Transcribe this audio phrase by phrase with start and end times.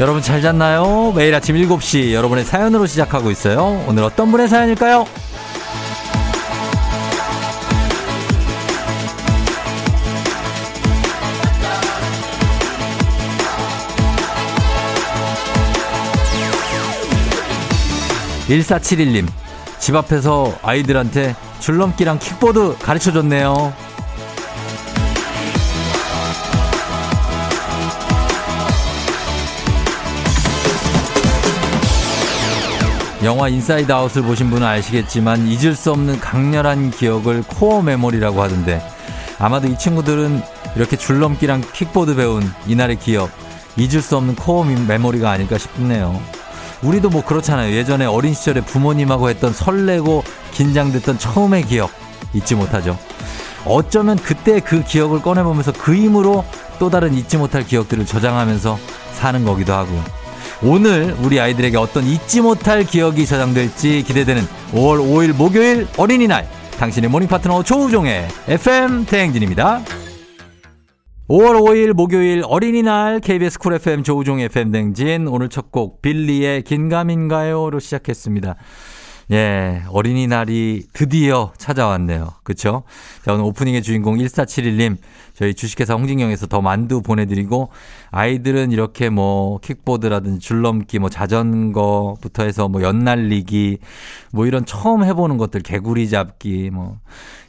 [0.00, 1.12] 여러분 잘 잤나요?
[1.16, 3.84] 매일 아침 7시 여러분의 사연으로 시작하고 있어요.
[3.88, 5.04] 오늘 어떤 분의 사연일까요?
[18.48, 19.26] 1471님,
[19.80, 23.74] 집 앞에서 아이들한테 줄넘기랑 킥보드 가르쳐 줬네요.
[33.24, 38.80] 영화 Inside Out을 보신 분은 아시겠지만 잊을 수 없는 강렬한 기억을 core memory라고 하던데
[39.40, 40.40] 아마도 이 친구들은
[40.76, 43.30] 이렇게 줄넘기랑 킥보드 배운 이날의 기억
[43.76, 46.20] 잊을 수 없는 core memory가 아닐까 싶네요.
[46.82, 47.74] 우리도 뭐 그렇잖아요.
[47.74, 50.22] 예전에 어린 시절에 부모님하고 했던 설레고
[50.52, 51.90] 긴장됐던 처음의 기억
[52.34, 52.96] 잊지 못하죠.
[53.64, 56.44] 어쩌면 그때 그 기억을 꺼내보면서 그 힘으로
[56.78, 58.78] 또 다른 잊지 못할 기억들을 저장하면서
[59.14, 60.04] 사는 거기도 하고요.
[60.62, 64.42] 오늘 우리 아이들에게 어떤 잊지 못할 기억이 저장될지 기대되는
[64.72, 69.82] 5월 5일 목요일 어린이날 당신의 morning partner 조우종의 FM 대행진입니다.
[71.28, 77.78] 5월 5일 목요일 어린이날 KBS Cool FM 조우종 FM 댕진 오늘 첫 곡 빌리의 긴가민가요로
[77.78, 78.56] 시작했습니다.
[79.30, 82.30] 예, 어린이날이 드디어 찾아왔네요.
[82.44, 82.84] 그쵸?
[83.26, 84.96] 자, 오늘 오프닝의 주인공 1471님,
[85.34, 87.68] 저희 주식회사 홍진경에서 더 만두 보내드리고,
[88.10, 93.78] 아이들은 이렇게 뭐, 킥보드라든지 줄넘기, 뭐, 자전거부터 해서 뭐, 연날리기,
[94.32, 96.98] 뭐, 이런 처음 해보는 것들, 개구리 잡기, 뭐,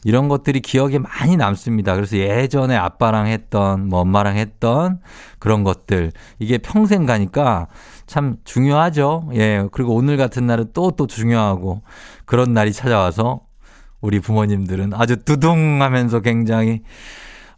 [0.04, 1.96] 이런 것들이 기억에 많이 남습니다.
[1.96, 5.00] 그래서 예전에 아빠랑 했던, 뭐, 엄마랑 했던
[5.40, 7.68] 그런 것들, 이게 평생 가니까,
[8.10, 9.30] 참 중요하죠.
[9.36, 9.68] 예.
[9.72, 11.84] 그리고 오늘 같은 날은 또또 중요하고
[12.26, 13.42] 그런 날이 찾아와서
[14.02, 16.82] 우리 부모님들은 아주 두둥 하면서 굉장히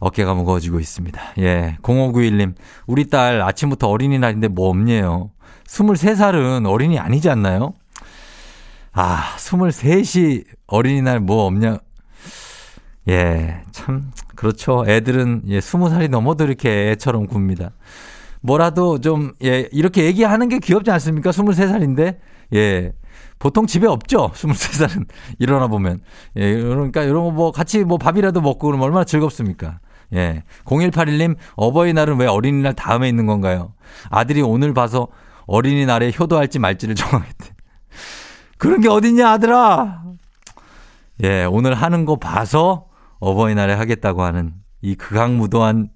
[0.02, 1.20] 어깨가 무거워지고 있습니다.
[1.38, 1.76] 예.
[1.82, 2.54] 0591님,
[2.88, 5.30] 우리 딸 아침부터 어린이날인데 뭐 없네요.
[5.68, 7.74] 23살은 어린이 아니지 않나요?
[8.92, 11.78] 아, 23시 어린이날 뭐 없냐.
[13.08, 14.84] 예, 참, 그렇죠.
[14.88, 17.70] 애들은 예, 20살이 넘어도 이렇게 애처럼 굽니다.
[18.40, 21.30] 뭐라도 좀, 예, 이렇게 얘기하는 게 귀엽지 않습니까?
[21.30, 22.18] 23살인데.
[22.54, 22.92] 예.
[23.38, 24.30] 보통 집에 없죠.
[24.34, 25.06] 23살은
[25.38, 26.00] 일어나 보면.
[26.36, 29.78] 예, 그러니까 이런 거 뭐 같이 뭐 밥이라도 먹고 그러면 얼마나 즐겁습니까?
[30.14, 30.42] 예.
[30.64, 33.74] 0181님, 어버이날은 왜 어린이날 다음에 있는 건가요?
[34.10, 35.08] 아들이 오늘 봐서
[35.46, 37.50] 어린이날에 효도할지 말지를 정하겠대.
[38.58, 40.02] 그런 게 어딨냐, 아들아!
[41.24, 42.86] 예, 오늘 하는 거 봐서
[43.20, 45.90] 어버이날에 하겠다고 하는 이 극악무도한,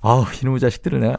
[0.00, 1.16] 아우, 이놈의 자식들을 내가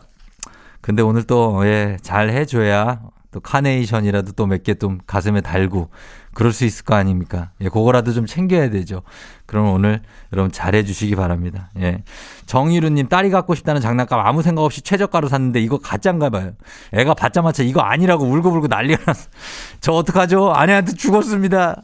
[0.82, 3.02] 근데 오늘 또, 예, 잘 해줘야
[3.32, 5.90] 또 카네이션이라도 또 몇 개 좀 가슴에 달고
[6.34, 7.52] 그럴 수 있을 거 아닙니까?
[7.62, 9.02] 예, 그거라도 좀 챙겨야 되죠.
[9.46, 10.02] 그럼 오늘
[10.32, 11.70] 여러분 잘해 주시기 바랍니다.
[11.80, 12.04] 예.
[12.46, 16.52] 정희루님 딸이 갖고 싶다는 장난감 아무 생각 없이 최저가로 샀는데 이거 가짜인가 봐요.
[16.94, 19.30] 애가 받자마자 이거 아니라고 울고불고 난리가 났어.
[19.82, 20.52] 저 어떡하죠?
[20.52, 21.84] 아내한테 죽었습니다.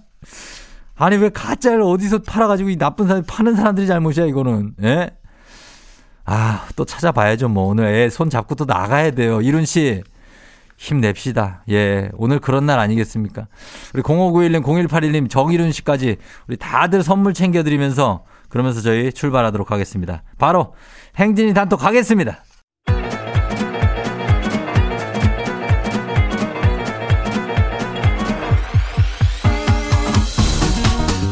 [0.97, 4.73] 아니 왜 가짜를 어디서 팔아가지고 이 나쁜 사람 파는 사람들이 잘못이야 이거는.
[4.83, 5.09] 예?
[6.23, 7.49] 아, 또 찾아봐야죠.
[7.49, 9.41] 뭐 오늘 애 손 잡고 또 나가야 돼요.
[9.41, 10.03] 이룬 씨.
[10.77, 11.63] 힘냅시다.
[11.69, 12.09] 예.
[12.13, 13.47] 오늘 그런 날 아니겠습니까?
[13.93, 20.23] 우리 0591님, 0181님, 정일훈 씨까지 우리 다들 선물 챙겨드리면서 그러면서 저희 출발하도록 하겠습니다.
[20.37, 20.73] 바로
[21.17, 22.43] 행진이 단톡 가겠습니다.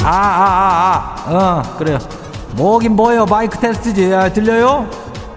[0.03, 1.63] 아, 아, 아, 아.
[1.65, 1.97] 어, 그래요.
[2.55, 3.25] 뭐긴 뭐예요.
[3.25, 4.13] 마이크 테스트지.
[4.13, 4.89] 아, 들려요?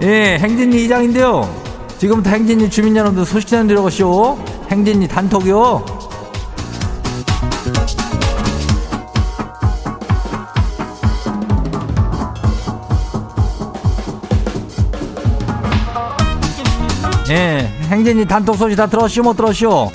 [0.03, 1.66] 예, 행진이 이장인데요.
[1.99, 4.39] 지금부터 행진이 주민 여러분들 소식 전해드려보시오.
[4.71, 5.85] 행진이 단톡이요.
[17.31, 19.91] 예, 행진이 단톡 소식 다 들었시오, 못 들었시오?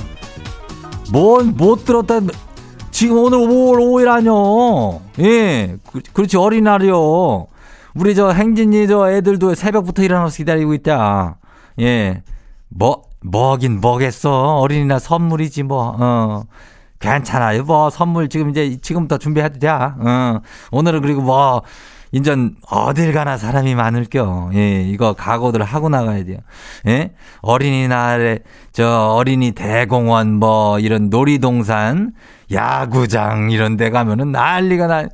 [1.11, 2.19] 뭔, 못 들었다.
[2.89, 5.01] 지금 오늘 5월 5일 아뇨.
[5.19, 7.47] 예, 그, 그렇지, 어린날이요.
[7.93, 11.37] 우리 저 행진이 저 애들도 새벽부터 일어나서 기다리고 있다.
[11.81, 12.21] 예,
[12.69, 14.57] 뭐, 뭐긴 뭐겠어.
[14.59, 16.43] 어린이날 선물이지 뭐, 어.
[16.99, 17.63] 괜찮아요.
[17.63, 19.67] 뭐, 선물 지금 이제 지금부터 준비해도 돼.
[19.67, 20.41] 어.
[20.71, 21.63] 오늘은 그리고 뭐,
[22.11, 24.49] 인전 어딜 가나 사람이 많을 겨.
[24.53, 26.39] 예, 이거 각오들 하고 나가야 돼요.
[26.87, 27.13] 예?
[27.41, 28.39] 어린이날에
[28.73, 32.11] 저 어린이 대공원 뭐 이런 놀이동산,
[32.51, 35.07] 야구장 이런 데 가면은 난리가 나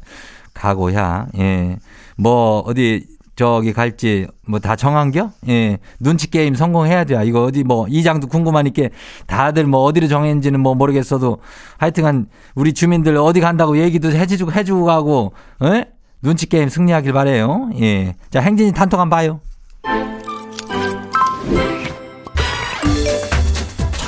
[0.55, 1.27] 각오야.
[1.37, 1.77] 예.
[2.17, 3.05] 뭐 어디
[3.37, 5.31] 저기 갈지 뭐 다 정한겨?
[5.47, 5.77] 예.
[5.99, 7.17] 눈치 게임 성공해야 돼.
[7.23, 8.89] 이거 어디 뭐 이장도 궁금하니까
[9.27, 11.37] 다들 뭐 어디로 정했는지는 뭐 모르겠어도
[11.77, 15.85] 하여튼간 우리 주민들 어디 간다고 얘기도 해주고 해주고 가고 예?
[16.21, 17.69] 눈치 게임 승리하길 바래요.
[17.79, 18.15] 예.
[18.29, 19.39] 자, 행진이 단톡 한번 봐요.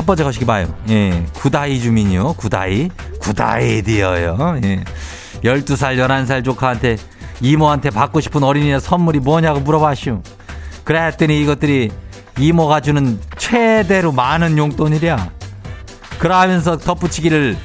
[0.10, 0.74] 번째 거시기 봐요.
[0.90, 1.24] 예.
[1.36, 2.34] 구다이 주민이요.
[2.34, 2.90] 구다이.
[3.22, 4.60] 구다이 디어요.
[4.64, 4.84] 예.
[5.44, 6.98] 12살, 11살 조카한테
[7.42, 10.22] 이모한테 받고 싶은 어린이날 선물이 뭐냐고 물어봤슈.
[10.84, 11.92] 그랬더니 이것들이
[12.38, 15.30] 이모가 주는 최대로 많은 용돈이랴.
[16.20, 17.58] 그러면서 덧붙이기를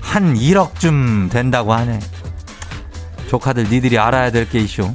[0.00, 2.00] 한 1억쯤 된다고 하네.
[3.28, 4.94] 조카들 니들이 알아야 될 게 있쇼.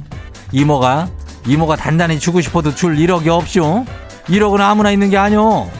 [0.52, 1.08] 이모가
[1.46, 3.86] 이모가 단단히 주고 싶어도 줄 1억이 없쇼.
[4.26, 5.70] 1억은 아무나 있는 게 아니오.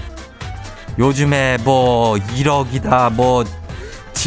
[0.98, 3.44] 요즘에 뭐 1억이다 뭐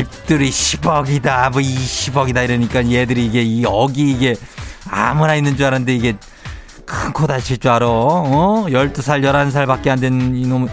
[0.04, 4.34] 집들이 10억이다 뭐 20억이다 이러니까 얘들이 이게 이 억이 이게
[4.90, 6.14] 아무나 있는 줄 알았는데 이게
[6.86, 7.86] 큰 코 다칠 줄 알아.
[7.86, 8.66] 어?
[8.70, 10.70] 12살 11살 밖에 안 된 이놈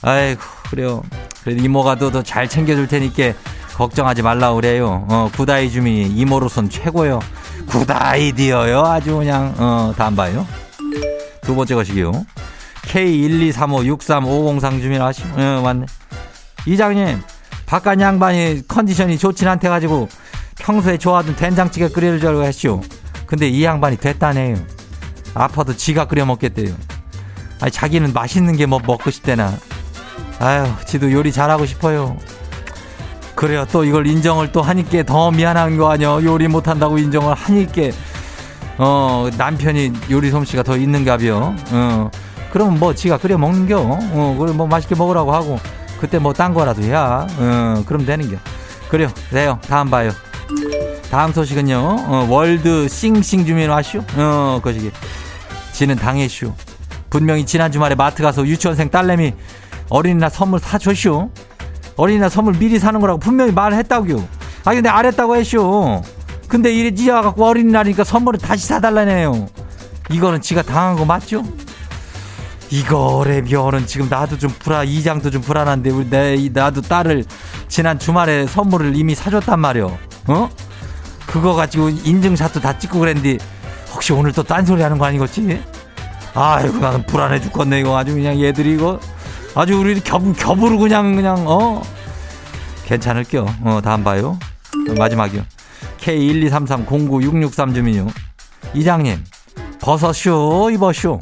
[0.00, 1.02] 아이고 그래요.
[1.44, 3.34] 그래도 이모가 더 잘 챙겨줄 테니까
[3.74, 5.04] 걱정하지 말라 그래요.
[5.10, 7.20] 어, 구다이 주민이 이모로선 최고요.
[7.66, 8.80] 구다이 디어요.
[8.86, 10.46] 아주 그냥, 어, 다음 봐요.
[11.42, 12.10] 두 번째 것이기요.
[12.86, 15.84] K123563503 주민 아시, 어, 맞네.
[16.64, 17.20] 이장님,
[17.66, 20.08] 바깥 양반이 컨디션이 좋진 않대 가지고
[20.58, 22.80] 평소에 좋아하던 된장찌개 끓여주려고 했쇼.
[23.26, 24.56] 근데 이 양반이 됐다네요.
[25.34, 26.74] 아파도 지가 끓여 먹겠대요.
[27.60, 29.52] 아니, 자기는 맛있는 게 뭐 먹고 싶대나.
[30.38, 32.16] 아유, 지도 요리 잘하고 싶어요.
[33.34, 33.66] 그래요.
[33.70, 36.08] 또 이걸 인정을 또 하니까 더 미안한 거 아니야.
[36.22, 37.94] 요리 못한다고 인정을 하니까.
[38.78, 41.54] 어, 남편이 요리 솜씨가 더 있는가벼.
[41.72, 42.10] 어,
[42.50, 43.78] 그러면 뭐 지가 끓여 먹는겨.
[43.78, 45.58] 어, 그럼 뭐 맛있게 먹으라고 하고.
[46.00, 47.26] 그때 뭐 딴 거라도 해야.
[47.38, 48.36] 어, 그럼 되는겨.
[48.88, 49.10] 그래요.
[49.30, 49.58] 그래요.
[49.68, 50.10] 다음 봐요.
[51.10, 51.76] 다음 소식은요.
[51.78, 54.02] 어, 월드 싱싱 주민 와슈.
[54.16, 54.90] 어, 거시기.
[55.72, 56.52] 지는 당했슈.
[57.10, 59.34] 분명히 지난 주말에 마트 가서 유치원생 딸내미
[59.88, 61.30] 어린이날 선물 사줬슈.
[61.96, 64.28] 어린이날 선물 미리 사는 거라고 분명히 말했다고요.
[64.64, 66.02] 아 근데 안 했다고 했쇼.
[66.48, 69.46] 근데 이래 지가 갖고 어린이날이니까 선물을 다시 사달라네요.
[70.10, 71.42] 이거는 지가 당한 거 맞죠?
[72.70, 77.24] 이거래면은 지금 나도 좀 불안, 이장도 좀 불안한데 우리 내 나도 딸을
[77.68, 79.98] 지난 주말에 선물을 이미 사줬단 말이요.
[80.28, 80.50] 어?
[81.26, 83.38] 그거 가지고 인증샷도 다 찍고 그랬는데
[83.92, 85.62] 혹시 오늘 또 딴소리 하는 거 아니겠지?
[86.34, 89.00] 아이고 나는 불안해 죽겠네 이거 아주 그냥 얘들이 이거
[89.54, 91.82] 아주 우리 겹, 겹으로 그냥 그냥 어
[92.84, 93.46] 괜찮을게요.
[93.62, 94.38] 어 다음 봐요.
[94.98, 95.42] 마지막이요.
[96.00, 98.06] K123309663 주민요.
[98.74, 99.24] 이장님
[99.80, 101.18] 버섯쇼 입어쇼.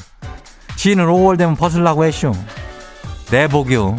[0.77, 2.33] 지는 5월 되면 벗으려고 했쇼.
[3.31, 3.99] 내복이요.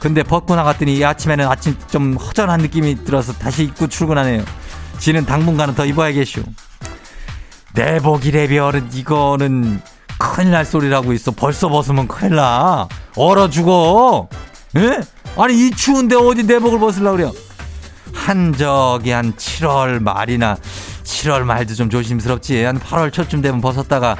[0.00, 4.44] 근데 벗고 나갔더니 이 아침에는 아침 좀 허전한 느낌이 들어서 다시 입고 출근하네요.
[4.98, 6.42] 지는 당분간은 더 입어야겠쇼.
[7.74, 9.80] 내복이래별은 이거는
[10.18, 11.30] 큰일 날 소리라고 있어.
[11.30, 12.88] 벌써 벗으면 큰일 나.
[13.16, 14.28] 얼어 죽어.
[14.76, 15.00] 예?
[15.36, 17.32] 아니 이 추운데 어디 내복을 벗으려고 그래요.
[18.12, 20.56] 한 적이 한 7월 말이나
[21.04, 22.62] 7월 말도 좀 조심스럽지.
[22.64, 24.16] 한 8월 초쯤 되면 벗었다가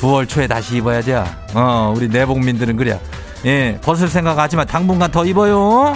[0.00, 1.12] 9월 초에 다시 입어야지.
[1.54, 2.98] 어, 우리 내복민들은 그래.
[3.44, 5.94] 예, 벗을 생각 하지만 당분간 더 입어요.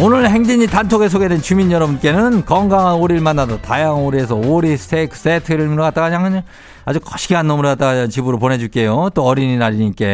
[0.00, 6.10] 오늘 행진이 단톡에 소개된 주민 여러분께는 건강한 오리를 만나서 다양한 오리에서 오리 스테이크 세트를 갖다가
[6.10, 6.42] 그냥
[6.84, 9.10] 아주 거시기한 놈을 갖다가 집으로 보내줄게요.
[9.14, 10.04] 또 어린이날이니까.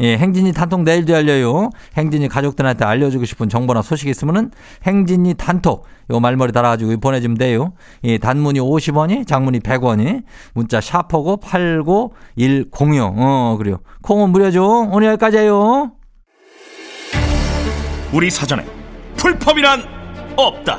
[0.00, 1.70] 예, 행진이 단톡 내일도 열려요.
[1.96, 4.50] 행진이 가족들한테 알려주고 싶은 정보나 소식 있으면은
[4.84, 7.72] 행진이 단톡 요 말머리 달아가지고 보내주면 돼요.
[8.04, 13.14] 예, 단문이 50원이, 장문이 100원이, 문자 샤퍼고 89106.
[13.16, 13.78] 어, 그래요.
[14.02, 14.88] 콩은 무료죠.
[14.90, 15.92] 오늘 여기까지예요.
[18.12, 18.64] 우리 사전에
[19.16, 19.82] 풀펌이란
[20.36, 20.78] 없다.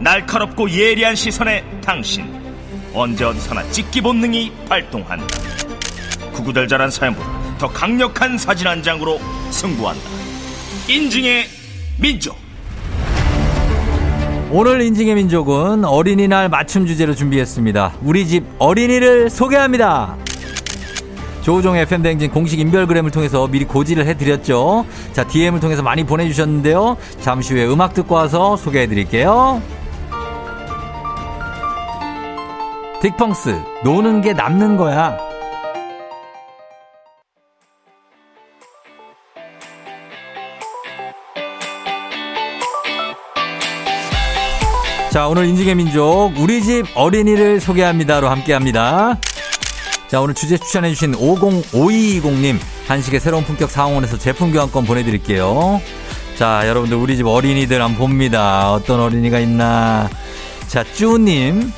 [0.00, 2.37] 날카롭고 예리한 시선에 당신
[2.98, 5.26] 언제 어디서나 찍기 본능이 발동한다.
[6.32, 7.28] 구구절절한 사연보다
[7.58, 10.02] 더 강력한 사진 한 장으로 승부한다.
[10.88, 11.46] 인증의
[12.00, 12.36] 민족.
[14.50, 17.94] 오늘 인증의 민족은 어린이날 맞춤 주제로 준비했습니다.
[18.02, 20.16] 우리 집 어린이를 소개합니다.
[21.42, 24.86] 조우종 FM 댕진 공식 인별그램을 통해서 미리 고지를 해드렸죠.
[25.12, 26.96] 자, DM을 통해서 많이 보내주셨는데요.
[27.20, 29.77] 잠시 후에 음악 듣고 와서 소개해드릴게요.
[33.00, 35.16] 딕펑스, 노는 게 남는 거야.
[45.10, 49.16] 자, 오늘 인증의 민족, 우리 집 어린이를 소개합니다로 함께 합니다.
[50.08, 55.80] 자, 오늘 주제 추천해 주신 505220님, 한식의 새로운 품격 상원에서 제품 교환권 보내 드릴게요.
[56.36, 58.72] 자, 여러분들 우리 집 어린이들 한번 봅니다.
[58.72, 60.08] 어떤 어린이가 있나.
[60.66, 61.72] 자, 쭈님.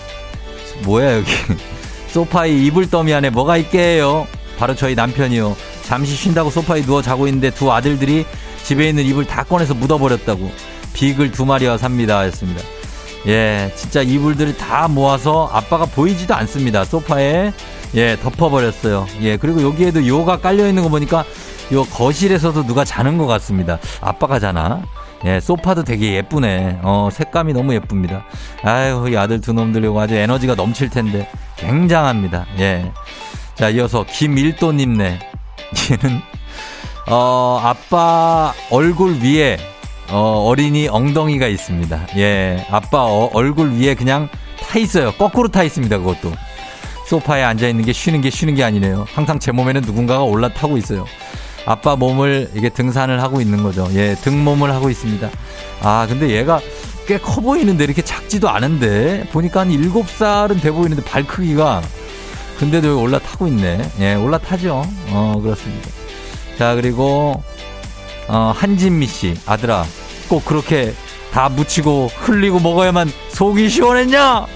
[0.83, 1.33] 뭐야, 여기.
[2.09, 4.27] 소파에 이불 더미 안에 뭐가 있게요?
[4.59, 5.57] 바로 저희 남편이요.
[5.83, 8.27] 잠시 쉰다고 소파에 누워 자고 있는데 두 아들들이
[8.65, 10.51] 집에 있는 이불 다 꺼내서 묻어버렸다고.
[10.93, 12.21] 비글 두 마리와 삽니다.
[12.21, 12.63] 했습니다.
[13.27, 16.85] 예, 진짜 이불들을 다 모아서 아빠가 보이지도 않습니다.
[16.85, 17.53] 소파에
[17.95, 19.07] 예, 덮어버렸어요.
[19.23, 21.25] 예, 그리고 여기에도 요가 깔려 있는 거 보니까
[21.73, 23.79] 요 거실에서도 누가 자는 것 같습니다.
[24.01, 24.83] 아빠가 자나?
[25.25, 26.81] 예, 소파도 되게 예쁘네.
[26.83, 28.25] 어, 색감이 너무 예쁩니다.
[28.63, 31.29] 아유, 이 아들 두 놈들 요거 아주 에너지가 넘칠 텐데.
[31.57, 32.47] 굉장합니다.
[32.59, 32.91] 예.
[33.55, 35.19] 자, 이어서 김일도님네.
[35.91, 36.21] 얘는,
[37.09, 39.59] 어, 아빠 얼굴 위에,
[40.11, 42.07] 어, 어린이 엉덩이가 있습니다.
[42.17, 42.67] 예.
[42.71, 44.29] 아빠 어, 얼굴 위에 그냥
[44.61, 45.13] 타 있어요.
[45.13, 45.99] 거꾸로 타 있습니다.
[45.99, 46.33] 그것도.
[47.07, 49.05] 소파에 앉아 있는 게 쉬는 게 쉬는 게 아니네요.
[49.13, 51.05] 항상 제 몸에는 누군가가 올라타고 있어요.
[51.71, 53.89] 아빠 몸을 이게 등산을 하고 있는 거죠.
[53.95, 55.31] 예, 등몸을 하고 있습니다.
[55.83, 56.61] 아, 근데 얘가
[57.07, 61.81] 꽤 커 보이는데 이렇게 작지도 않은데 보니까 한 7살은 돼 보이는데 발 크기가
[62.59, 63.81] 근데도 여기 올라타고 있네.
[64.01, 64.85] 예, 올라타죠.
[65.11, 65.89] 어, 그렇습니다.
[66.59, 67.43] 자, 그리고
[68.29, 69.85] 어, 한진미 씨, 아들아,
[70.29, 70.93] 꼭 그렇게
[71.33, 74.47] 다 묻히고 흘리고 먹어야만 속이 시원했냐?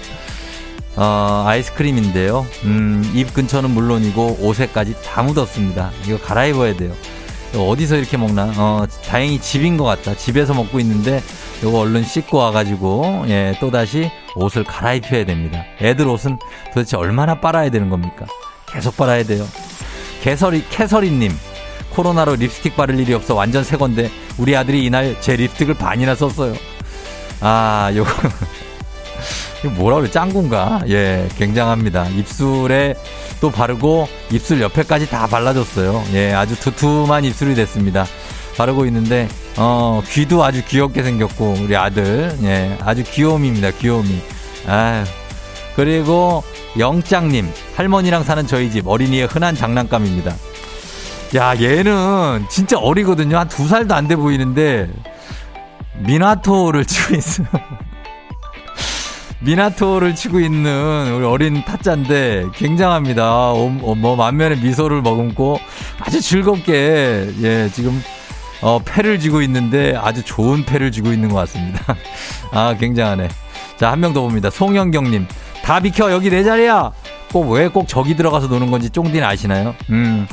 [0.95, 2.45] 어, 아이스크림인데요.
[2.63, 5.91] 음, 입 근처는 물론이고 옷에까지 다 묻었습니다.
[6.07, 6.93] 이거 갈아입어야 돼요.
[7.55, 8.51] 어디서 이렇게 먹나?
[8.57, 10.15] 어, 다행히 집인 것 같다.
[10.15, 11.21] 집에서 먹고 있는데
[11.63, 15.63] 요거 얼른 씻고 와가지고 예, 또 다시 옷을 갈아입혀야 됩니다.
[15.81, 16.37] 애들 옷은
[16.73, 18.25] 도대체 얼마나 빨아야 되는 겁니까?
[18.65, 19.47] 계속 빨아야 돼요.
[20.21, 21.31] 개설이, 캐서리님.
[21.91, 26.55] 코로나로 립스틱 바를 일이 없어 완전 새 건데 우리 아들이 이날 제 립스틱을 반이나 썼어요.
[27.39, 28.09] 아, 요거.
[29.69, 30.81] 뭐라 그래 짱구인가?
[30.87, 32.07] 예, 굉장합니다.
[32.09, 32.95] 입술에
[33.41, 36.03] 또 바르고 입술 옆에까지 다 발라줬어요.
[36.13, 38.05] 예, 아주 두툼한 입술이 됐습니다.
[38.57, 44.21] 바르고 있는데 어 귀도 아주 귀엽게 생겼고 우리 아들 예 아주 귀요미입니다 귀요미
[44.65, 45.03] 아
[45.75, 46.41] 그리고
[46.79, 50.33] 영장님 할머니랑 사는 저희 집 어린이의 흔한 장난감입니다
[51.35, 54.89] 야 얘는 진짜 어리거든요 한 두 살도 안 돼 보이는데
[55.99, 57.47] 미나토를 치고 있어요
[59.45, 63.51] 미나토를 치고 있는 우리 어린 타짜인데 굉장합니다.
[63.51, 65.59] 어, 뭐 만면에 미소를 머금고
[65.99, 68.01] 아주 즐겁게 예 지금
[68.61, 71.95] 어 패를 쥐고 있는데 아주 좋은 패를 쥐고 있는 것 같습니다.
[72.51, 73.29] 아 굉장하네.
[73.77, 74.49] 자 한 명 더 봅니다.
[74.49, 75.27] 송영경님
[75.63, 76.91] 다 비켜 여기 내 자리야.
[77.31, 79.75] 꼭 왜꼭 저기 들어가서 노는 건지 쫑디는 아시나요?
[79.89, 80.25] 음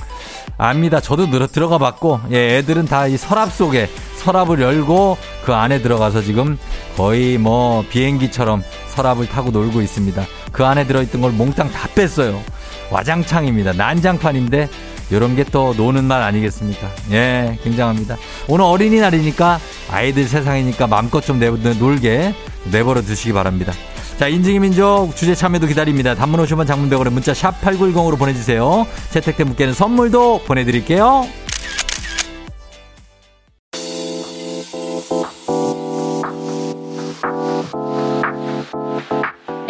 [0.56, 1.00] 압니다.
[1.00, 3.90] 저도 들어, 들어가 봤고 예 애들은 다 이 서랍 속에
[4.22, 6.58] 서랍을 열고 그 안에 들어가서 지금
[6.96, 8.62] 거의 뭐 비행기처럼
[8.94, 10.24] 서랍을 타고 놀고 있습니다.
[10.52, 12.42] 그 안에 들어있던 걸 몽땅 다 뺐어요.
[12.90, 13.72] 와장창입니다.
[13.72, 14.68] 난장판인데
[15.10, 16.88] 이런 게 또 노는 날 아니겠습니까?
[17.10, 18.16] 예, 굉장합니다.
[18.48, 19.60] 오늘 어린이날이니까
[19.90, 22.34] 아이들 세상이니까 마음껏 좀 내, 놀게
[22.70, 23.72] 내버려 두시기 바랍니다.
[24.18, 26.14] 자, 인증의 민족 주제 참여도 기다립니다.
[26.14, 28.86] 단문 오시면 장문백으로 문자 샵 8910으로 보내주세요.
[29.10, 31.26] 채택된 분께는 선물도 보내드릴게요.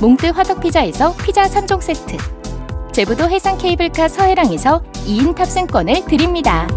[0.00, 2.16] 몽뜨 화덕피자에서 피자 3종 세트
[2.92, 6.68] 제부도 해상 케이블카 서해랑에서 2인 탑승권을 드립니다.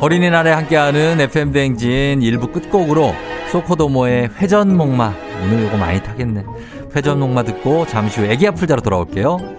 [0.00, 3.12] 어린이날에 함께하는 FM 대행진 일부 끝곡으로
[3.50, 6.44] 소코도모의 회전목마 오늘 이거 많이 타겠네.
[6.94, 9.57] 회전목마 듣고 잠시 후 애기 아플자로 돌아올게요.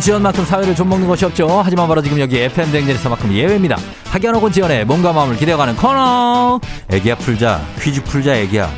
[0.00, 1.60] 학연 지원만큼 사회를 좀 먹는 것이 없죠.
[1.62, 3.76] 하지만 바로 지금 여기 FM 댕진에서만큼 예외입니다.
[4.06, 6.58] 학연 혹은 지원의 몸과 마음을 기대어가는 코너.
[6.90, 7.60] 애기야 풀자.
[7.78, 8.70] 퀴즈 풀자 애기야.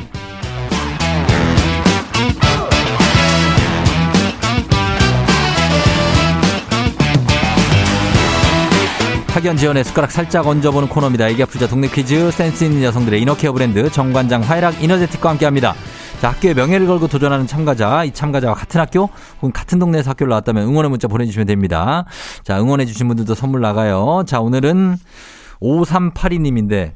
[9.29, 11.29] 학연 지원의 숟가락 살짝 얹어보는 코너입니다.
[11.29, 15.73] 애기야 풀자 동네 퀴즈 센스 있는 여성들의 이너케어 브랜드 정관장 화이락 이너제틱과 함께합니다.
[16.23, 19.09] 자, 학교의 명예를 걸고 도전하는 참가자, 이 참가자와 같은 학교
[19.41, 22.05] 혹은 같은 동네에서 학교를 나왔다면 응원의 문자 보내주시면 됩니다.
[22.43, 24.23] 자, 응원해주신 분들도 선물 나가요.
[24.25, 24.95] 자, 오늘은
[25.59, 26.93] 5382님인데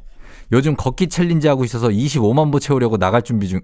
[0.50, 3.60] 요즘 걷기 챌린지 하고 있어서 25만 보 채우려고 나갈 준비 중.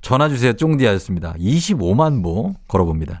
[0.00, 0.54] 전화 주세요.
[0.54, 1.34] 쫑디 하셨습니다.
[1.34, 3.20] 25만 보 걸어봅니다.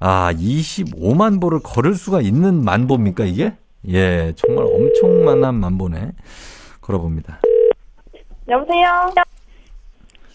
[0.00, 3.56] 아, 25만 보를 걸을 수가 있는 만보입니까, 이게?
[3.88, 6.12] 예, 정말 엄청만한 만보네.
[6.82, 7.40] 걸어봅니다.
[8.46, 9.10] 여보세요?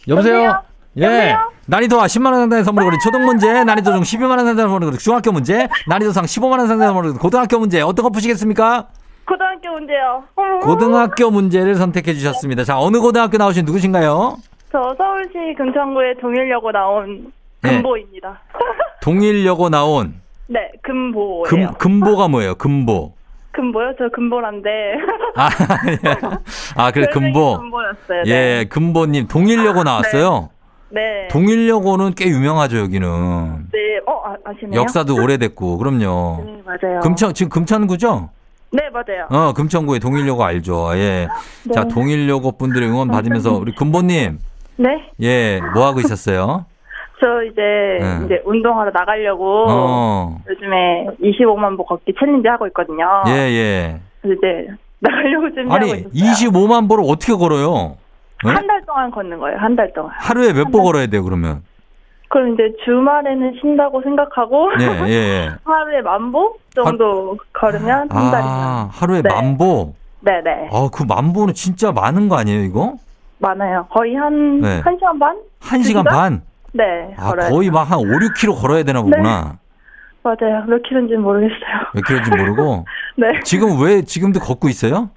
[0.08, 0.36] 여보세요?
[0.40, 0.69] 여보세요?
[1.00, 1.06] 예.
[1.06, 1.52] 여보세요?
[1.68, 5.00] 난이도와 10만 원 상당의 선물을 거린 초등 문제, 난이도 중 12만 원 상당의 선물을 거린
[5.00, 8.88] 중학교 문제, 난이도 상 15만 원 상당의 선물을 거린 고등학교 문제, 어떤 거 푸시겠습니까?
[9.28, 10.24] 고등학교 문제요.
[10.64, 12.64] 고등학교 문제를 선택해 주셨습니다.
[12.64, 14.38] 자, 어느 고등학교 나오신 누구신가요?
[14.72, 17.76] 저 서울시 금천구에 동일여고 나온 네.
[17.76, 18.40] 금보입니다.
[19.02, 20.16] 동일여고 나온
[20.48, 21.44] 네, 금보예요.
[21.44, 22.56] 금, 금보가 뭐예요?
[22.56, 23.14] 금보.
[23.52, 23.94] 금보요?
[23.98, 24.70] 저 금보란데.
[25.36, 25.50] 아,
[25.90, 26.16] 예.
[26.76, 27.58] 아, 그래, 금보.
[27.60, 28.24] 금보였어요.
[28.26, 28.66] 예, 네.
[28.66, 30.50] 금보님, 동일여고 나왔어요?
[30.52, 30.59] 네.
[31.30, 33.08] 동일여고는 꽤 유명하죠, 여기는.
[33.72, 33.80] 네.
[34.06, 34.82] 어, 아, 아시네요?
[34.82, 36.44] 역사도 오래됐고, 그럼요.
[36.46, 37.00] 네, 맞아요.
[37.02, 38.30] 금천, 지금 금천구죠?
[38.72, 39.28] 네, 맞아요.
[39.30, 40.92] 어, 금천구에 동일여고 알죠.
[40.96, 41.28] 예.
[41.66, 41.74] 네.
[41.74, 44.40] 자, 동일여고 분들의 응원 받으면서 우리 금보님,
[44.78, 45.12] 네.
[45.22, 46.66] 예, 뭐 하고 있었어요?
[47.22, 48.26] 저 이제 네.
[48.26, 53.24] 이제 운동하러 나가려고 어, 요즘에 25만 보 걷기 챌린지 하고 있거든요.
[53.28, 54.00] 예, 예.
[54.22, 54.68] 그래서 이제
[55.00, 56.52] 나가려고 준비하고 아니, 있어요.
[56.52, 57.98] 25만 보를 어떻게 걸어요?
[58.46, 58.50] 예?
[58.52, 59.58] 한달 동안 걷는 거예요.
[59.58, 60.12] 한 달 동안.
[60.18, 61.62] 하루에 몇 보 걸어야 돼요, 그러면?
[62.30, 65.50] 그럼 이제 주말에는 쉰다고 생각하고 예, 예, 예.
[65.66, 68.44] 하루에 만보 정도 걸으면 한 달이면.
[68.44, 69.30] 아, 하루에 네.
[69.34, 69.94] 만 보?
[70.22, 70.70] 네 네.
[70.72, 72.94] 아, 그 만 보는 진짜 많은 거 아니에요, 이거?
[73.40, 73.88] 많아요.
[73.90, 74.80] 거의 한, 네.
[74.82, 75.38] 한 시간 반?
[75.60, 76.04] 한 시간 시간?
[76.04, 76.42] 반?
[76.74, 77.16] 네.
[77.18, 77.34] 아.
[77.50, 79.58] 거의 막 한 5, 6km 걸어야 되나 보구나.
[80.22, 80.66] 맞아요.
[80.68, 81.58] 몇 킬로인지는 모르겠어요.
[81.96, 82.86] 몇 킬로인지 모르고.
[83.18, 83.40] 네.
[83.44, 85.10] 지금 왜, 지금도 걷고 있어요?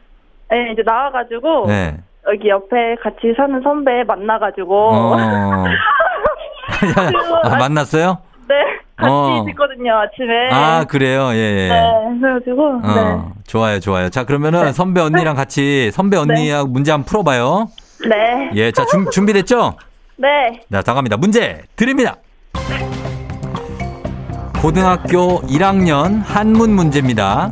[0.51, 1.99] 네, 이제 나와 가지고, 네.
[2.31, 5.17] 여기 옆에 같이 사는 선배 만나가지고, 어.
[7.45, 8.19] 아, 만났어요?
[8.49, 8.55] 네.
[8.97, 9.45] 같이 어.
[9.49, 10.51] 듣거든요, 아침에.
[10.53, 11.31] 아, 그래요?
[11.33, 11.69] 예, 예.
[11.69, 12.19] 네.
[12.21, 13.01] 그래가지고, 네.
[13.01, 14.09] 어, 좋아요, 좋아요.
[14.11, 17.67] 자, 그러면은 선배 언니랑 같이 선배 언니하고 문제 한번 풀어봐요.
[18.09, 18.51] 네.
[18.55, 19.75] 예, 자, 준, 준비됐죠?
[20.17, 20.61] 네.
[20.71, 21.17] 자, 나갑니다.
[21.17, 22.17] 문제 드립니다.
[24.61, 27.51] 고등학교 1학년 한문 문제입니다.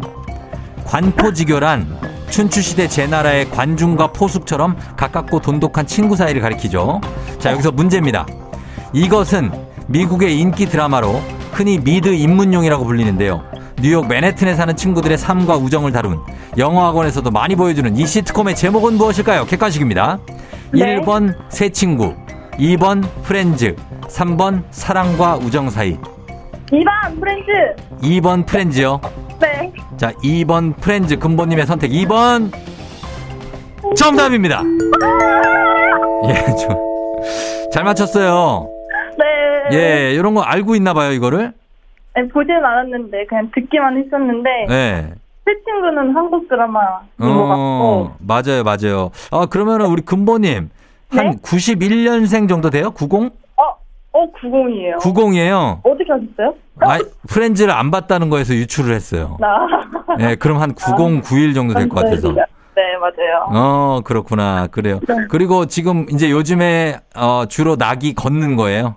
[0.86, 7.00] 관포지교란 춘추시대 제나라의 관중과 포숙처럼 가깝고 돈독한 친구 사이를 가리키죠.
[7.38, 8.26] 자, 여기서 문제입니다.
[8.92, 9.50] 이것은
[9.88, 11.20] 미국의 인기 드라마로
[11.52, 13.42] 흔히 미드 입문용이라고 불리는데요.
[13.82, 16.18] 뉴욕 맨해튼에 사는 친구들의 삶과 우정을 다룬
[16.56, 19.46] 영어학원에서도 많이 보여주는 이 시트콤의 제목은 무엇일까요?
[19.46, 20.18] 객관식입니다.
[20.72, 21.00] 네.
[21.00, 22.14] 1번 새 친구,
[22.58, 23.74] 2번 프렌즈,
[24.08, 25.96] 3번 사랑과 우정 사이,
[26.70, 27.50] 2번, 프렌즈!
[28.02, 29.00] 2번 프렌즈요.
[29.40, 29.72] 네.
[29.96, 32.52] 자, 2번 프렌즈 근본님의 선택 2번
[33.96, 34.62] 정답입니다.
[36.28, 36.76] 예, 좀.
[37.72, 38.68] 잘 맞췄어요.
[39.18, 39.76] 네.
[39.76, 41.52] 예, 이런 거 알고 있나 봐요, 이거를.
[42.16, 45.12] 네, 보진 않았는데, 그냥 듣기만 했었는데, 네.
[45.44, 46.84] 새 친구는 한국 드라마인
[47.18, 49.10] 것 같고, 어, 맞아요, 맞아요.
[49.30, 50.70] 아, 그러면은 우리 근본님
[51.10, 51.36] 한 네?
[51.42, 52.90] 91년생 정도 돼요?
[52.92, 53.32] 90?
[54.12, 54.96] 어, 어, 90이에요.
[54.98, 55.80] 90이에요.
[55.84, 56.54] 어떻게 하셨어요?
[56.80, 59.36] 아, 프렌즈를 안 봤다는 거에서 유출을 했어요.
[59.40, 59.66] 나.
[60.20, 62.32] 예, 그럼 한 90, 91 정도 될 것 같아서.
[62.32, 63.46] 네, 맞아요.
[63.52, 64.66] 어, 그렇구나.
[64.68, 65.00] 그래요.
[65.06, 65.14] 네.
[65.28, 68.96] 그리고 지금 이제 요즘에 어, 주로 낙이 걷는 거예요.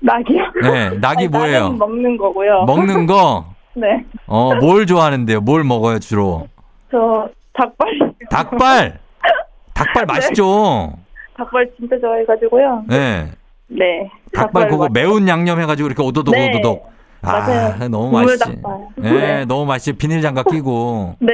[0.00, 0.42] 낙이요?
[0.62, 1.70] 네, 낙이 아니, 뭐예요?
[1.72, 2.64] 먹는 거고요.
[2.64, 3.46] 먹는 거.
[3.74, 4.04] 네.
[4.26, 5.40] 어, 뭘 좋아하는데요?
[5.40, 6.48] 뭘 먹어요, 주로?
[6.90, 7.88] 저 닭발.
[8.30, 8.98] 닭발.
[9.74, 10.92] 닭발 맛있죠?
[11.36, 12.84] 닭발 진짜 좋아해가지고요.
[12.88, 13.30] 네.
[13.68, 14.10] 네.
[14.32, 16.50] 닭발 그거 맛- 매운 양념 해가지고 이렇게 오도독 네.
[16.50, 16.92] 오도독.
[17.22, 17.74] 맞아요.
[17.80, 18.58] 아, 너무 국물 맛있지.
[19.02, 19.44] 예, 네.
[19.46, 19.92] 너무 맛있지.
[19.94, 21.16] 비닐 장갑 끼고.
[21.20, 21.32] 네.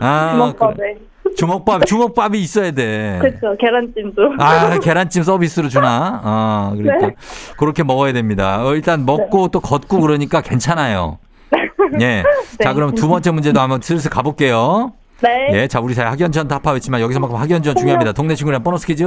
[0.00, 0.96] 아, 주먹밥에.
[1.36, 3.18] 주먹밥, 주먹밥이 있어야 돼.
[3.20, 3.56] 그렇죠.
[3.60, 4.22] 계란찜도.
[4.40, 6.20] 아, 계란찜 서비스로 주나?
[6.24, 7.06] 아, 그러니까.
[7.08, 7.14] 네.
[7.56, 8.64] 그렇게 먹어야 됩니다.
[8.66, 11.18] 어, 일단 먹고 또 걷고 그러니까 괜찮아요.
[12.00, 12.24] 예.
[12.60, 12.74] 자, 네.
[12.74, 14.92] 그럼 두 번째 문제도 한번 슬슬 가볼게요.
[15.20, 15.48] 네.
[15.52, 18.12] 예, 자, 우리 사회 학연전 답하였지만 여기서만큼 학연전 중요합니다.
[18.12, 19.04] 동네 친구랑 보너스 퀴즈.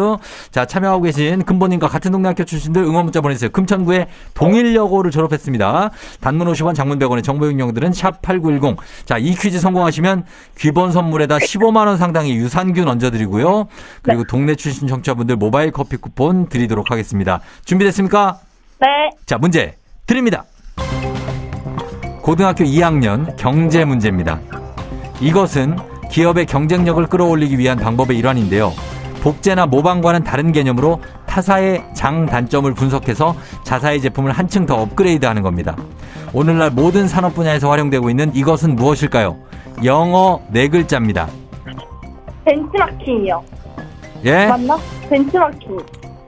[0.52, 3.50] 자, 참여하고 계신 금보님과 같은 동네 학교 출신들 응원 문자 보내주세요.
[3.52, 5.92] 금천구에 동일여고를 졸업했습니다.
[6.20, 8.78] 단문 50원, 장문 100원의 정보 이용료들은 샵8910.
[9.06, 10.26] 자, 이 퀴즈 성공하시면
[10.58, 13.68] 귀본 선물에다 15만원 상당의 유산균 얹어드리고요.
[14.02, 17.40] 그리고 동네 출신 청취자분들 모바일 커피 쿠폰 드리도록 하겠습니다.
[17.64, 18.40] 준비됐습니까?
[18.80, 18.88] 네.
[19.26, 20.44] 자, 문제 드립니다.
[22.22, 24.40] 고등학교 2학년 경제 문제입니다.
[25.22, 28.74] 이것은 기업의 경쟁력을 끌어올리기 위한 방법의 일환인데요.
[29.22, 35.78] 복제나 모방과는 다른 개념으로 타사의 장 단점을 분석해서 자사의 제품을 한층 더 업그레이드 하는 겁니다.
[36.34, 39.38] 오늘날 모든 산업 분야에서 활용되고 있는 이것은 무엇일까요?
[39.86, 41.28] 영어 네 글자입니다.
[42.46, 43.44] 벤치마킹이요.
[44.26, 44.48] 예?
[44.48, 44.78] 맞나?
[45.10, 45.78] 벤치마킹.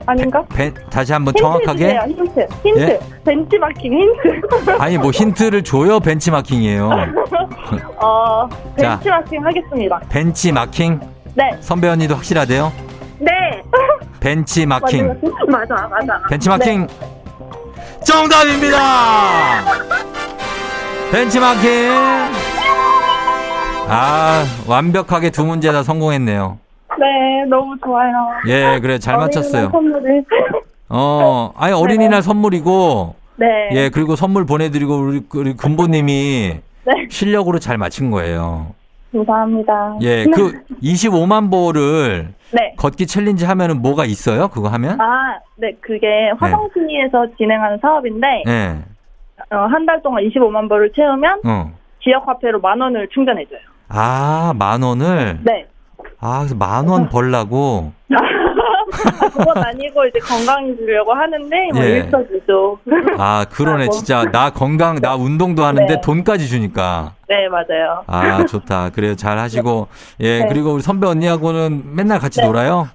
[0.06, 0.42] 아닌가?
[0.54, 1.78] 배- 다시 한번 정확하게.
[1.78, 2.46] 주세요, 힌트.
[2.64, 2.80] 힌트.
[2.80, 2.98] 예?
[3.24, 4.72] 벤치마킹 힌트.
[4.78, 6.90] 아니 뭐 힌트를 줘요 벤치마킹이에요.
[8.02, 8.98] 어, 자.
[8.98, 10.00] 벤치마킹 하겠습니다.
[10.08, 11.00] 벤치마킹
[11.34, 11.50] 네.
[11.60, 12.72] 선배 언니도 확실하대요?
[13.18, 13.30] 네.
[14.20, 15.08] 벤치마킹.
[15.48, 15.88] 맞아, 맞아.
[15.88, 16.22] 맞아.
[16.28, 16.86] 벤치마킹
[18.04, 18.78] 정답입니다.
[21.10, 21.70] 벤치마킹.
[23.86, 26.58] 아 완벽하게 두 문제 다 성공했네요.
[26.98, 28.12] 네, 너무 좋아요.
[28.48, 29.70] 예, 그래 잘 맞췄어요.
[29.70, 30.24] 선물을.
[30.88, 33.46] 어, 아니 어린이날 선물이고 네.
[33.72, 36.92] 예 그리고 선물 보내드리고 우리, 우리 금보님이 네.
[37.10, 38.74] 실력으로 잘 맞힌 거예요.
[39.12, 39.96] 감사합니다.
[40.02, 42.74] 예, 그 25만 보를 네.
[42.76, 44.48] 걷기 challenge 하면은 뭐가 있어요?
[44.48, 45.00] 그거 하면?
[45.00, 48.74] 아, 네, 그게 화성시에서 진행하는 사업인데, 예,
[49.50, 51.72] 어, 한 달 동안 25만 보를 채우면 어.
[52.02, 53.60] 지역 화폐로 만 원을 충전해줘요.
[53.88, 55.38] 아, 만 원을?
[55.42, 55.66] 네.
[56.26, 57.92] 아, 그래서 만 원 벌라고?
[58.10, 58.16] 아,
[59.28, 61.88] 그건 아니고 이제 건강해지려고 하는데, 뭐 예.
[61.98, 62.78] 일석이조.
[63.18, 63.82] 아, 그러네.
[63.82, 63.92] 아이고.
[63.92, 66.00] 진짜 나 건강, 나 운동도 하는데 네.
[66.00, 67.12] 돈까지 주니까.
[67.28, 68.04] 네, 맞아요.
[68.06, 68.88] 아, 좋다.
[68.90, 69.14] 그래요.
[69.16, 69.88] 잘 하시고.
[70.20, 70.46] 예, 네.
[70.48, 72.88] 그리고 우리 선배 언니하고는 맨날 같이 놀아요?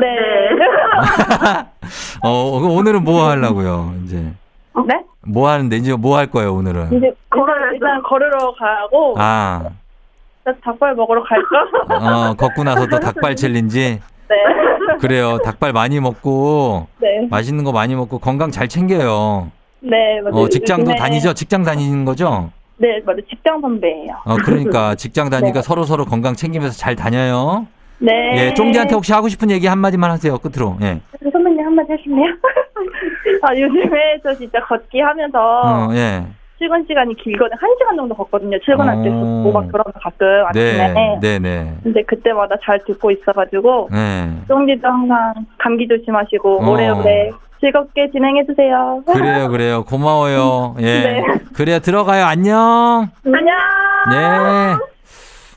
[0.00, 0.06] 네.
[2.24, 4.16] 어, 오늘은 뭐 하려고요, 이제?
[4.16, 5.04] 네?
[5.26, 6.96] 뭐 하는데, 이제 뭐 할 거예요, 오늘은?
[6.96, 9.64] 이제 걸어, 일단 걸으러 가고, 아,
[10.62, 12.28] 닭발 먹으러 갈까?
[12.30, 14.00] 어, 걷고 나서 또 닭발 챌린지?
[14.28, 14.36] 네.
[15.00, 15.38] 그래요.
[15.44, 17.26] 닭발 많이 먹고, 네.
[17.30, 19.50] 맛있는 거 많이 먹고, 건강 잘 챙겨요.
[19.80, 20.42] 네, 맞아요.
[20.44, 21.32] 어, 직장도 요즘에- 다니죠?
[21.34, 22.50] 직장 다니는 거죠?
[22.78, 23.20] 네, 맞아요.
[23.28, 24.14] 직장 선배예요.
[24.24, 25.62] 어, 그러니까 직장 다니니까 네.
[25.62, 27.66] 서로 서로 건강 챙기면서 잘 다녀요.
[27.98, 28.12] 네.
[28.48, 30.76] 예, 쫑디한테 혹시 하고 싶은 얘기 한마디만 하세요, 끝으로.
[30.82, 31.00] 예.
[31.32, 32.34] 선배님 한마디 하실래요?
[33.42, 36.24] 아, 요즘에 저 진짜 걷기 하면서 어, 예.
[36.62, 37.56] 출근 시간이 길거든.
[37.58, 38.56] 한 시간 정도 걷거든요.
[38.60, 39.42] 출근할 때 어.
[39.44, 40.92] 오막 돌아서 가끔 아침에.
[40.92, 41.74] 네, 네, 네.
[41.82, 44.30] 근데 그때마다 잘 듣고 있어가지고 네.
[44.46, 46.70] 쫑디도 항상 감기 조심하시고 어.
[46.70, 49.02] 오래오래 즐겁게 진행해 주세요.
[49.12, 49.84] 그래요, 그래요.
[49.84, 50.76] 고마워요.
[50.82, 50.84] 예.
[50.84, 51.24] 네.
[51.52, 52.26] 그래요, 들어가요.
[52.26, 53.08] 안녕.
[53.24, 53.56] 안녕.
[54.10, 54.91] 네.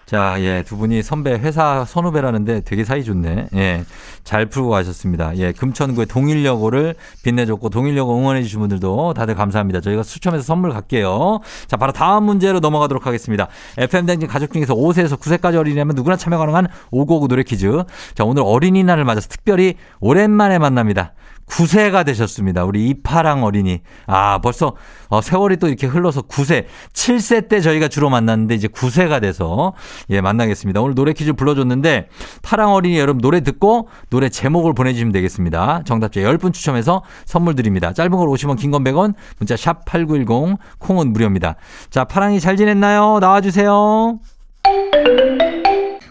[0.05, 3.47] 자, 예, 두 분이 선배 회사 선후배라는데 되게 사이 좋네.
[3.55, 3.83] 예.
[4.23, 5.35] 잘 풀고 가셨습니다.
[5.37, 9.81] 예, 금천구의 동일여고를 빛내줬고 동일여고 응원해 주신 분들도 다들 감사합니다.
[9.81, 11.39] 저희가 수첨해서 선물 갈게요.
[11.65, 13.47] 자, 바로 다음 문제로 넘어가도록 하겠습니다.
[13.77, 17.83] FM댕진 가족 중에서 5세에서 9세까지 어린이라면 누구나 참여 가능한 559 노래 퀴즈.
[18.13, 21.13] 자, 오늘 어린이날을 맞아서 특별히 오랜만에 만납니다.
[21.47, 22.63] 9세가 되셨습니다.
[22.65, 23.81] 우리 이파랑 어린이.
[24.07, 24.75] 아, 벌써
[25.09, 29.73] 어, 세월이 또 이렇게 흘러서 9세, 7세 때 저희가 주로 만났는데 이제 9세가 돼서
[30.09, 30.81] 예, 만나겠습니다.
[30.81, 32.09] 오늘 노래 퀴즈 불러줬는데
[32.41, 35.83] 파랑 어린이 여러분 노래 듣고 노래 제목을 보내주시면 되겠습니다.
[35.85, 37.93] 정답자 10분 추첨해서 선물 드립니다.
[37.93, 41.55] 짧은 걸 50원, 긴 건 100원, 문자 샵 8910, 콩은 무료입니다.
[41.91, 43.19] 자, 파랑이 잘 지냈나요?
[43.21, 44.19] 나와주세요.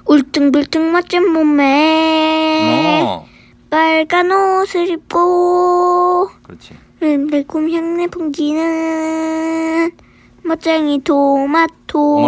[0.06, 3.26] 울퉁불퉁 멋진 몸에 어,
[3.74, 6.30] 빨간 옷을 입고.
[6.44, 6.78] 그렇지.
[7.00, 9.90] 달콤 향내 풍기는
[10.44, 12.20] 멋쟁이 토마토.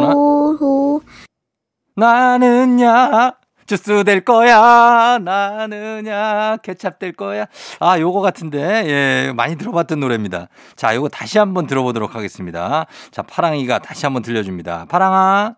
[1.95, 5.21] 나는야 주스 될 거야.
[5.23, 7.47] 나는야 케찹 될 거야.
[7.79, 8.59] 아 요거 같은데.
[8.89, 10.49] 예 많이 들어봤던 노래입니다.
[10.75, 12.87] 자 요거 다시 한번 들어보도록 하겠습니다.
[13.13, 14.87] 자 파랑이가 다시 한번 들려줍니다.
[14.89, 15.55] 파랑아.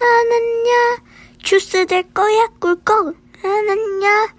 [0.00, 0.96] 나는야
[1.42, 4.34] 주스 될 거야 꿀꺽 나는야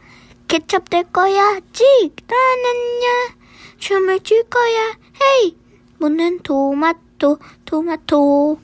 [0.48, 1.86] 케첩 될 거야 찍
[2.28, 3.36] 나는야
[3.78, 5.56] 춤을 출 거야 헤이
[6.00, 8.60] 먹는 토마토 토마토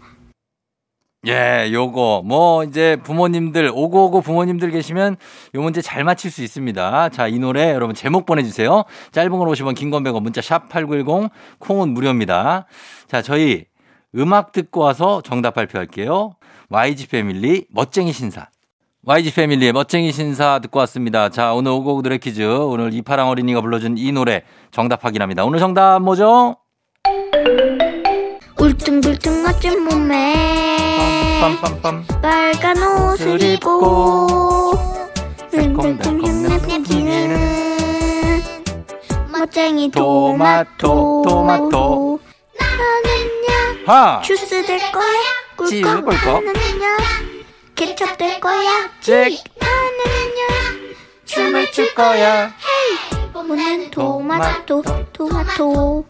[1.27, 5.15] 예, 요거 뭐 이제 부모님들 오고오고 부모님들 계시면
[5.55, 7.09] 요 문제 잘 맞힐 수 있습니다.
[7.09, 8.83] 자, 이 노래 여러분 제목 보내 주세요.
[9.11, 12.67] 짧은 걸 50원, 긴 건 100원 문자 샵 8910 콩은 무료입니다.
[13.07, 13.65] 자, 저희
[14.15, 16.35] 음악 듣고 와서 정답 발표할게요.
[16.69, 18.49] YG 패밀리 멋쟁이 신사.
[19.07, 21.29] YG 패밀리의 멋쟁이 신사 듣고 왔습니다.
[21.29, 22.41] 자, 오늘 노래 퀴즈.
[22.41, 25.45] 오늘 이파랑 어린이가 불러준 이 노래 정답 확인합니다.
[25.45, 26.57] 오늘 정답 뭐죠?
[28.59, 30.33] 울퉁불퉁 멋진 몸에
[31.39, 32.21] 빰빰빰.
[32.21, 32.77] 빨간
[33.11, 34.71] 옷을 입고
[35.51, 36.45] 새콤달콤
[39.31, 42.19] 멋쟁이 토마토, 토마토 토마토.
[42.59, 44.21] 나는야 하!
[44.21, 45.03] 주스 될 거야
[45.57, 46.43] 꿀꺽.
[46.43, 47.24] 나는야
[47.75, 49.43] 케첩 될 거야 찍.
[49.59, 52.51] 나는야 춤을 출 거야.
[53.33, 54.81] 묻는 토마토
[55.13, 56.05] 토마토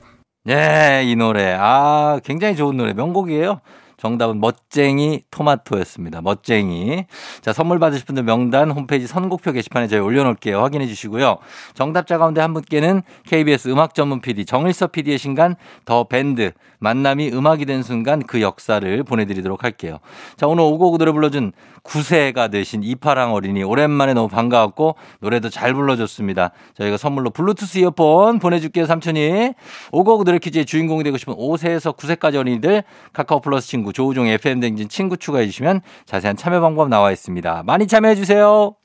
[0.47, 1.55] 예, 이 노래.
[1.59, 2.93] 아, 굉장히 좋은 노래.
[2.93, 3.61] 명곡이에요.
[3.97, 6.21] 정답은 멋쟁이 토마토였습니다.
[6.21, 7.05] 멋쟁이.
[7.41, 10.59] 자, 선물 받으실 분들 명단 홈페이지 선곡표 게시판에 저희 올려놓을게요.
[10.61, 11.37] 확인해 주시고요.
[11.73, 15.55] 정답자 가운데 한 분께는 KBS 음악 전문 PD 정일서 PD의 신간
[15.85, 19.99] 더 밴드 만남이 음악이 된 순간 그 역사를 보내드리도록 할게요.
[20.37, 21.53] 자, 오늘 오곡 노래 불러준
[21.83, 26.51] 9세가 되신 이파랑 어린이 오랜만에 너무 반가웠고 노래도 잘 불러줬습니다.
[26.75, 29.53] 저희가 선물로 블루투스 이어폰 보내줄게요, 삼촌이.
[29.91, 34.89] 오곡 노래 퀴즈의 주인공이 되고 싶은 5세에서 9세까지 어린이들 카카오 플러스 친구 조우종 FM 댕진
[34.89, 37.63] 친구 추가해 주시면 자세한 참여 방법 나와 있습니다.
[37.65, 38.75] 많이 참여해 주세요.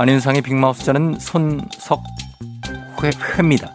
[0.00, 1.18] 안윤상의 빅마우스 저는
[2.94, 3.72] 손석회입니다.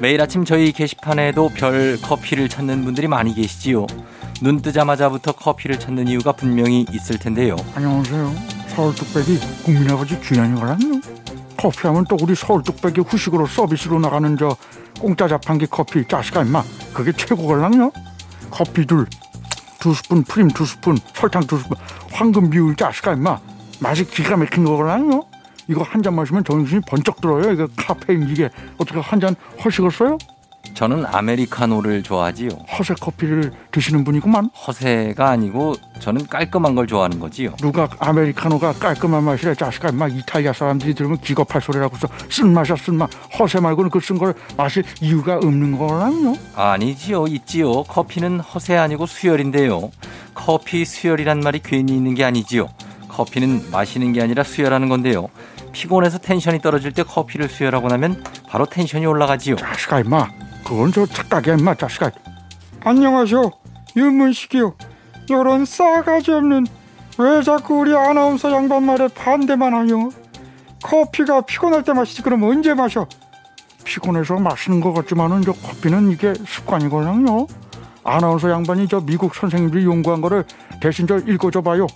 [0.00, 3.86] 매일 아침 저희 게시판에도 별 커피를 찾는 분들이 많이 계시지요.
[4.40, 7.56] 눈 뜨자마자부터 커피를 찾는 이유가 분명히 있을 텐데요.
[7.74, 8.32] 안녕하세요.
[8.68, 11.00] 서울 뚝배기 국민아버지 주연이거든요.
[11.56, 14.56] 커피하면 또 우리 서울 뚝배기 후식으로 서비스로 나가는 저
[15.00, 17.90] 공짜 자판기 커피 자식아 임마 그게 최고걸랑요.
[18.50, 19.06] 커피 둘,
[19.80, 21.76] 두 스푼 프림 두 스푼 설탕 두 스푼
[22.12, 23.38] 황금 비율 자식아 임마
[23.80, 25.24] 맛이 기가 막힌 거걸랑요.
[25.68, 27.52] 이거 한 잔 마시면 정신이 번쩍 들어요.
[27.52, 28.48] 이거 카페인 이게
[28.78, 30.16] 어떻게 한 잔 허식었어요?
[30.74, 32.50] 저는 아메리카노를 좋아하지요.
[32.78, 34.50] 허세 커피를 드시는 분이구만.
[34.66, 37.54] 허세가 아니고 저는 깔끔한 걸 좋아하는 거지요.
[37.60, 43.10] 누가 아메리카노가 깔끔한 맛이래 자식아 임마 이탈리아 사람들이 들으면 기겁할 소리라고 서 쓴 맛이야 쓴맛
[43.38, 47.82] 허세 말고는 그 쓴 걸 마실 이유가 없는 거랑요 아니지요, 있지요.
[47.84, 49.90] 커피는 허세 아니고 수혈인데요.
[50.34, 52.68] 커피 수혈이란 말이 괜히 있는 게 아니지요.
[53.08, 55.28] 커피는 마시는 게 아니라 수혈하는 건데요.
[55.72, 59.56] 피곤해서 텐션이 떨어질 때 커피를 수혈하고 나면 바로 텐션이 올라가지요.
[59.56, 60.28] 자식아 임마
[60.68, 62.10] 그건 저 착각이야 임마 자식아.
[62.84, 63.50] 안녕하쇼
[63.96, 64.74] 윤문식이요.
[65.30, 66.66] 요런 싸가지 없는
[67.16, 70.10] 왜 자꾸 우리 아나운서 양반 말에 반대만 하요
[70.82, 72.20] 커피가 피곤할 때 마시지.
[72.20, 73.06] 그럼 언제 마셔?
[73.84, 77.46] 피곤해서 마시는 것 같지만은 저 커피는 이게 습관이거든요.
[78.04, 80.44] 아나운서 양반이 저 미국 선생님들이 연구한 거를
[80.82, 81.86] 대신 저 읽어줘 봐요.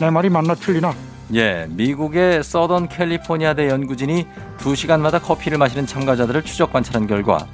[0.00, 0.94] 내 말이 맞나 틀리나?
[1.34, 4.26] 예, 미국의 서던 캘리포니아대 연구진이
[4.58, 7.46] 2시간마다 커피를 마시는 참가자들을 추적 관찰한 결과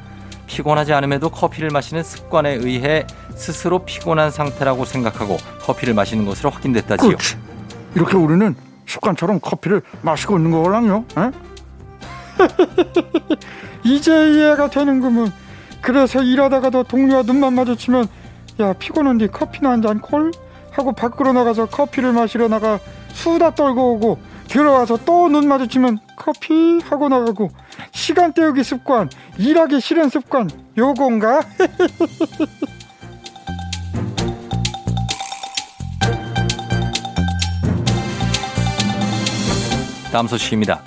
[0.53, 3.07] 피곤하지 않음에도 커피를 마시는 습관에 의해
[3.37, 7.07] 스스로 피곤한 상태라고 생각하고 커피를 마시는 것으로 확인됐다지요.
[7.09, 7.37] 그렇지.
[7.95, 8.57] 이렇게 우리는
[8.87, 11.05] 습관처럼 커피를 마시고 있는 거랑요.
[13.85, 15.33] 이제 이해가 되는구먼.
[15.81, 18.09] 그래서 일하다가도 동료와 눈만 마주치면
[18.61, 20.33] 야 피곤한데 커피나 한 잔 콜?
[20.73, 22.79] 하고 밖으로 나가서 커피를 마시러 나가
[23.13, 27.51] 수다 떨고 오고 들어와서 또 눈 마주치면 커피 하고 나가고
[27.93, 31.41] 시간 때우기 습관 일하기 싫은 습관 요건가?
[40.13, 40.83] 다음 소식입니다.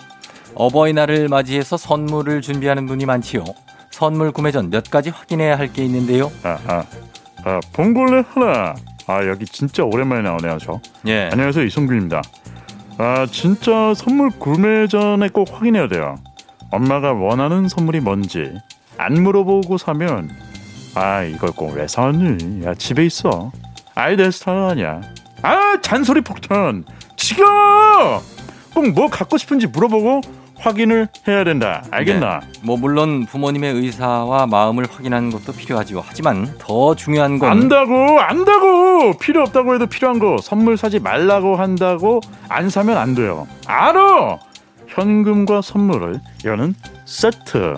[0.56, 3.44] 어버이날을 맞이해서 선물을 준비하는 분이 많지요.
[3.92, 6.32] 선물 구매 전 몇 가지 확인해야 할 게 있는데요.
[6.44, 6.84] 아, 아,
[7.46, 8.76] 아, 봉골레 하나.
[9.08, 10.80] 아, 여기 진짜 오랜만에 나오네요, 저.
[11.08, 11.30] 예.
[11.32, 12.22] 안녕하세요, 이성균입니다.
[12.98, 16.16] 아, 진짜 선물 구매 전에 꼭 확인해야 돼요.
[16.72, 18.54] 엄마가 원하는 선물이 뭔지
[18.98, 20.30] 안 물어보고 사면
[20.96, 22.64] 아, 이걸 꼭 왜 사니?
[22.66, 23.52] 야, 집에 있어.
[23.96, 25.02] 아이, 내 스타일 아니야.
[25.42, 26.84] 아, 잔소리 폭탄.
[27.16, 28.22] 지겨!
[28.74, 30.22] 꼭 뭐 갖고 싶은지 물어보고
[30.62, 31.84] 확인을 해야 된다.
[31.92, 32.40] 알겠나?
[32.40, 32.48] 네.
[32.62, 36.04] 뭐 물론 부모님의 의사와 마음을 확인하는 것도 필요하지요.
[36.06, 42.22] 하지만 더 중요한 건 안다고 안다고 필요 없다고 해도 필요한 거 선물 사지 말라고 한다고
[42.48, 44.38] 안 사면 안 돼요 알아
[44.88, 47.76] 현금과 선물을 여는 세트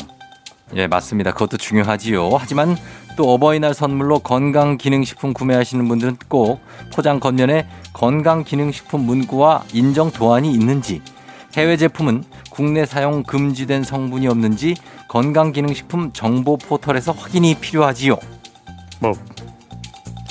[0.76, 1.34] 예, 맞습니다.
[1.34, 2.32] 그것도 중요하지요.
[2.36, 2.76] 하지만
[3.16, 11.02] 또 어버이날 선물로 건강기능식품 구매하시는 분들은 꼭 포장 겉면에 건강기능식품 문구와 인정 도안이 있는지
[11.56, 14.76] 해외 제품은 국내 사용 금지된 성분이 없는지
[15.08, 18.18] 건강기능식품 정보 포털에서 확인이 필요하지요.
[19.00, 19.14] 뭐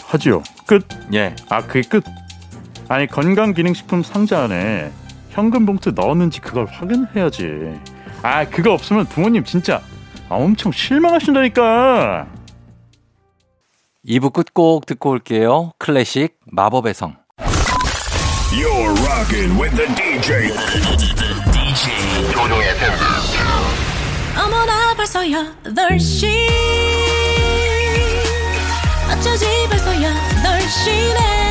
[0.05, 0.43] 하지요.
[0.67, 0.87] 끝.
[1.15, 1.35] 예.
[1.49, 2.05] 아 그게 끝.
[2.89, 4.91] 아니 건강기능식품 상자 안에
[5.31, 7.81] 현금 봉투 넣었는지 그걸 확인해야지.
[8.23, 9.81] 아 그거 없으면 부모님 진짜
[10.29, 12.27] 엄청 실망하신다니까.
[14.07, 15.73] 2부 끝곡 듣고 올게요.
[15.79, 17.22] 클래식 마법의 성.
[18.52, 20.52] You're rocking with the DJ.
[21.52, 22.94] DJ 조종의 FM.
[24.38, 26.28] 어머나 벌써 8시
[29.12, 31.51] 어쩌지 벌써 8시네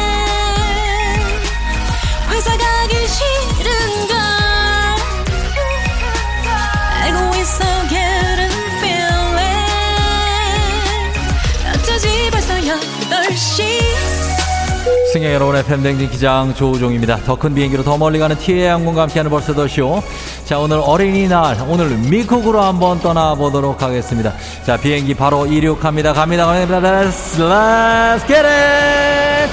[15.12, 17.18] 승객 여러분의 팬댕진 기장 조우종입니다.
[17.26, 20.02] 더 큰 비행기로 더 멀리 가는 티웨이 항공과 함께하는 벌써 더 쇼.
[20.46, 24.34] 자 오늘 어린이날 오늘 미국으로 한번 떠나보도록 하겠습니다.
[24.66, 26.14] 자 비행기 바로 이륙합니다.
[26.14, 26.46] 갑니다.
[26.46, 26.80] 갑니다.
[26.80, 29.52] Let's, let's get it!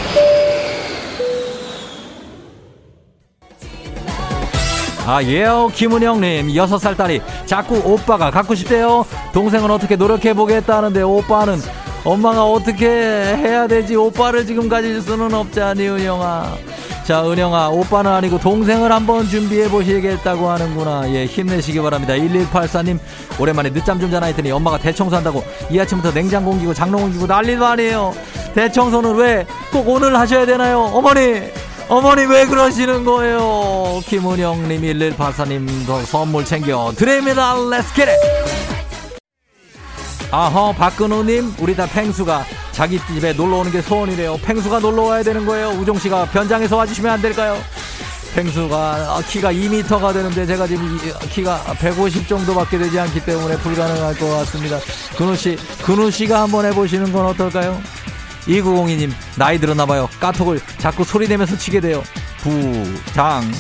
[5.11, 9.07] 아, 예요, 김은영님, 여섯 살 딸이 자꾸 오빠가 갖고 싶대요.
[9.33, 11.59] 동생은 어떻게 노력해보겠다는데 오빠는
[12.05, 13.97] 엄마가 어떻게 해야 되지?
[13.97, 16.57] 오빠를 지금 가질 수는 없잖니, 은영아.
[17.05, 21.11] 자, 은영아, 오빠는 아니고 동생을 한번 준비해 보시겠다고 하는구나.
[21.11, 22.15] 예, 힘내시기 바랍니다.
[22.15, 22.99] 1184님,
[23.39, 28.15] 오랜만에 늦잠 좀 자나 했더니 엄마가 대청소한다고 이 아침부터 냉장고 옮기고 장롱 옮기고 난리도 아니에요.
[28.55, 30.81] 대청소는 왜 꼭 오늘 하셔야 되나요?
[30.93, 31.43] 어머니!
[31.91, 34.01] 어머니 왜 그러시는 거예요?
[34.05, 37.55] 김은영님, 1184님 더 선물 챙겨 드립니다.
[37.55, 38.78] Let's get it!
[40.31, 44.39] 아허 박근호님 우리 다 팽수가 자기 집에 놀러 오는 게 소원이래요.
[44.43, 45.69] 팽수가 놀러 와야 되는 거예요.
[45.71, 47.59] 우종 씨가 변장해서 와주시면 안 될까요?
[48.35, 54.29] 팽수가 키가 2m가 되는데 제가 지금 이- 키가 150 정도밖에 되지 않기 때문에 불가능할 것
[54.41, 54.79] 같습니다.
[55.17, 57.81] 근호씨 근호씨가 한번 해보시는 건 어떨까요?
[58.47, 60.09] 2902님 나이 들었나봐요.
[60.21, 62.03] 까톡을 자꾸 소리 내면서 치게 돼요.
[62.43, 63.51] 부장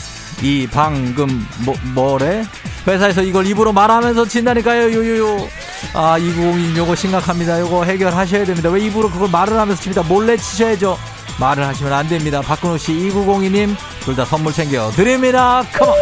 [0.42, 2.44] 이 방금 뭐 뭐래
[2.88, 4.92] 회사에서 이걸 입으로 말하면서 친다니까요.
[4.92, 5.48] 요요요.
[5.94, 7.60] 아 2902님 요거 심각합니다.
[7.60, 8.68] 요거 해결하셔야 됩니다.
[8.70, 10.98] 왜 입으로 그걸 말을 하면서 칩니다 몰래 치셔야죠?
[11.38, 12.40] 말을 하시면 안 됩니다.
[12.40, 15.62] 박근호 씨 2902님 둘 다 선물 챙겨 드립니다.
[15.72, 15.94] 컴온!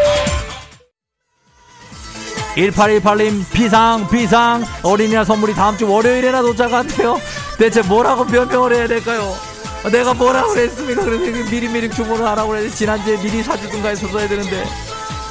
[2.56, 4.64] 1818님 비상 비상.
[4.82, 7.20] 어린이날 선물이 다음 주 월요일에나 도착한대요.
[7.58, 9.34] 대체 뭐라고 변명을 해야 될까요?
[9.84, 11.04] 아, 내가 뭐라고 그랬습니까?
[11.04, 14.64] 그래서 미리미리 주문을 하라고 그랬지 지난주에 미리 사주든가 했었어야 되는데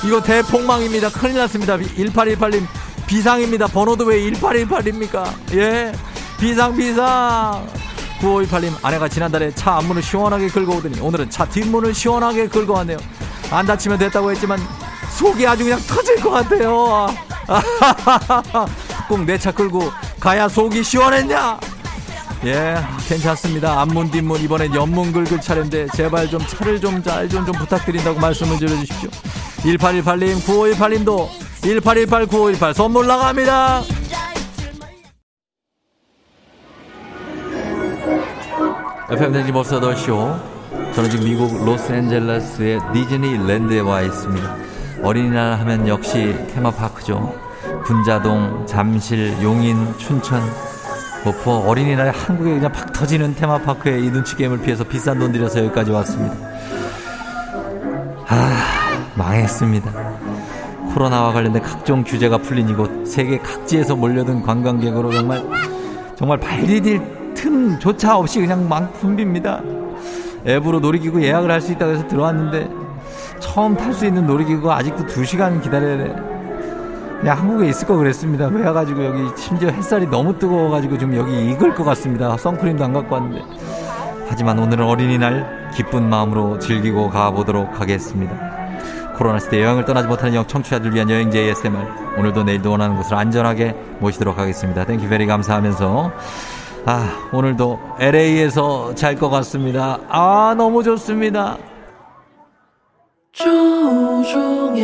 [0.04, 1.10] 이거 대폭망입니다.
[1.10, 1.78] 큰일 났습니다.
[1.78, 2.66] 1818님
[3.08, 3.68] 비상입니다.
[3.68, 5.26] 번호도 왜 1818입니까?
[5.56, 5.92] 예?
[6.40, 7.68] 비상 비상.
[8.20, 12.98] 9528님 아내가 지난달에 차 앞문을 시원하게 긁어 오더니 오늘은 차 뒷문을 시원하게 긁어 왔네요.
[13.52, 14.60] 안 다치면 됐다고 했지만
[15.18, 17.08] 속이 아주 그냥 터질 것 같아요.
[19.08, 21.60] 꼭 내 차 끌고 가야 속이 시원했냐?
[22.46, 22.76] 예,
[23.08, 23.82] 괜찮습니다.
[23.82, 28.58] 앞문 뒷문 이번엔 옆문 긁을 차례인데 제발 좀 차를 좀 잘 좀 좀 부탁드린다고 말씀을
[28.58, 29.10] 드려주십시오.
[29.66, 31.28] 1818님, 9518님도
[31.62, 33.82] 1818, 9518 선물 나갑니다.
[39.10, 40.36] FM 댕지 벌써 더쇼.
[40.94, 44.56] 저는 지금 미국 로스앤젤레스의 디즈니랜드에 와 있습니다.
[45.04, 47.34] 어린이날 하면 역시 테마파크죠.
[47.86, 50.42] 군자동, 잠실, 용인, 춘천,
[51.24, 55.92] 목포 어린이날에 한국에 그냥 팍 터지는 테마파크에 이 눈치 게임을 피해서 비싼 돈 들여서 여기까지
[55.92, 56.36] 왔습니다.
[58.28, 58.75] 아,
[59.16, 59.92] 망했습니다.
[60.94, 65.44] 코로나와 관련된 각종 규제가 풀린 이곳 세계 각지에서 몰려든 관광객으로 정말
[66.16, 67.02] 정말 발 디딜
[67.34, 69.62] 틈조차 없이 그냥 막 붐빕니다.
[70.48, 72.70] 앱으로 놀이기구 예약을 할 수 있다고 해서 들어왔는데
[73.40, 76.16] 처음 탈 수 있는 놀이기구가 아직도 2시간 기다려야 돼.
[77.20, 78.48] 그냥 한국에 있을 거 그랬습니다.
[78.48, 82.38] 왜 와가지고 여기 심지어 햇살이 너무 뜨거워가지고 좀 여기 익을 것 같습니다.
[82.38, 83.44] 선크림도 안 갖고 왔는데.
[84.28, 88.55] 하지만 오늘은 어린이날 기쁜 마음으로 즐기고 가보도록 하겠습니다.
[89.16, 91.80] 코로나 시대 여행을 떠나지 못하는 영 청취자들 위한 여행제 ASMR
[92.18, 94.86] 오늘도 내일도 원하는 곳을 안전하게 모시도록 하겠습니다.
[94.86, 96.12] thank you very 감사하면서
[96.86, 100.00] 아 오늘도 LA에서 잘 것 같습니다.
[100.10, 101.58] 아 너무 좋습니다.
[103.32, 104.84] 조종의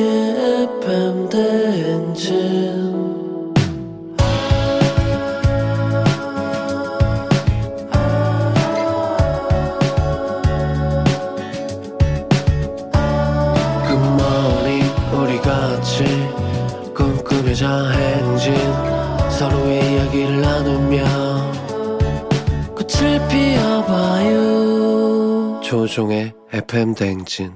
[0.82, 2.91] FM 대행진
[19.42, 21.04] 서로의 이야기를 나누며
[22.76, 24.40] 꽃을 피워봐요.
[25.64, 27.54] 조종의 FM 대행진.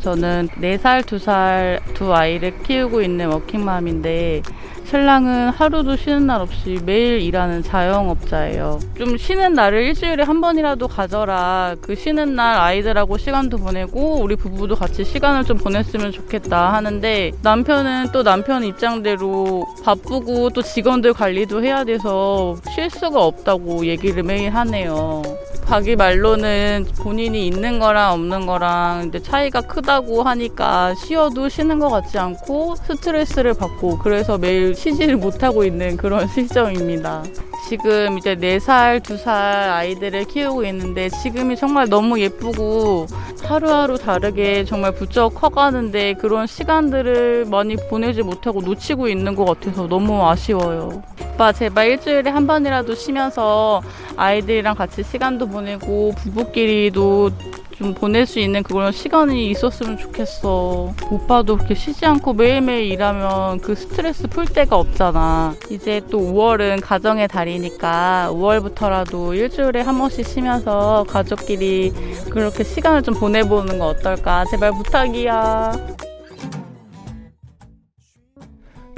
[0.00, 4.42] 저는 4살, 2살 두 아이를 키우고 있는 워킹맘인데
[4.88, 8.80] 신랑은 하루도 쉬는 날 없이 매일 일하는 자영업자예요.
[8.96, 11.76] 좀 쉬는 날을 일주일에 한 번이라도 가져라.
[11.82, 18.12] 그 쉬는 날 아이들하고 시간도 보내고 우리 부부도 같이 시간을 좀 보냈으면 좋겠다 하는데 남편은
[18.12, 25.22] 또 남편 입장대로 바쁘고 또 직원들 관리도 해야 돼서 쉴 수가 없다고 얘기를 매일 하네요.
[25.66, 32.18] 자기 말로는 본인이 있는 거랑 없는 거랑 이제 차이가 크다고 하니까 쉬어도 쉬는 것 같지
[32.18, 37.22] 않고 스트레스를 받고 그래서 매일 쉬지를 못하고 있는 그런 실정입니다.
[37.66, 43.06] 지금 이제 4살, 2살 아이들을 키우고 있는데 지금이 정말 너무 예쁘고
[43.42, 50.26] 하루하루 다르게 정말 부쩍 커가는데 그런 시간들을 많이 보내지 못하고 놓치고 있는 것 같아서 너무
[50.26, 51.02] 아쉬워요.
[51.34, 53.82] 오빠 제발 일주일에 한 번이라도 쉬면서
[54.16, 57.30] 아이들이랑 같이 시간도 보내고 부부끼리도
[57.78, 60.92] 좀 보낼 수 있는 그런 시간이 있었으면 좋겠어.
[61.12, 65.54] 오빠도 그렇게 쉬지 않고 매일매일 일하면 그 스트레스 풀 데가 없잖아.
[65.70, 71.92] 이제 또 5월은 가정의 달이니까 5월부터라도 일주일에 한 번씩 쉬면서 가족끼리
[72.30, 74.44] 그렇게 시간을 좀 보내보는 거 어떨까?
[74.50, 76.07] 제발 부탁이야.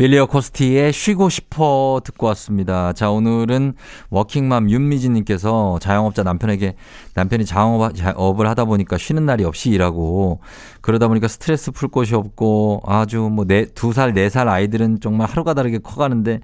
[0.00, 2.94] 빌리어 코스티의 쉬고 싶어 듣고 왔습니다.
[2.94, 3.74] 자, 오늘은
[4.08, 6.74] 워킹맘 윤미진님께서 자영업자 남편에게
[7.12, 10.40] 남편이 자영업을 하다 보니까 쉬는 날이 없이 일하고
[10.80, 15.28] 그러다 보니까 스트레스 풀 곳이 없고 아주 뭐 네, 두 살, 네 살 아이들은 정말
[15.28, 16.40] 하루가 다르게 커가는데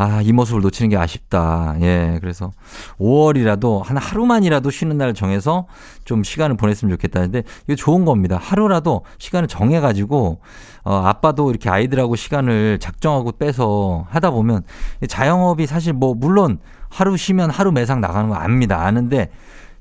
[0.00, 1.76] 아, 이 모습을 놓치는 게 아쉽다.
[1.82, 2.52] 예, 그래서
[2.98, 5.66] 5월이라도 한 하루만이라도 쉬는 날 정해서
[6.06, 8.38] 좀 시간을 보냈으면 좋겠다는데 이거 좋은 겁니다.
[8.40, 10.40] 하루라도 시간을 정해가지고
[10.84, 14.62] 어, 아빠도 이렇게 아이들하고 시간을 작정하고 빼서 하다 보면
[15.06, 18.82] 자영업이 사실 뭐 물론 하루 쉬면 하루 매상 나가는 거 압니다.
[18.82, 19.30] 아는데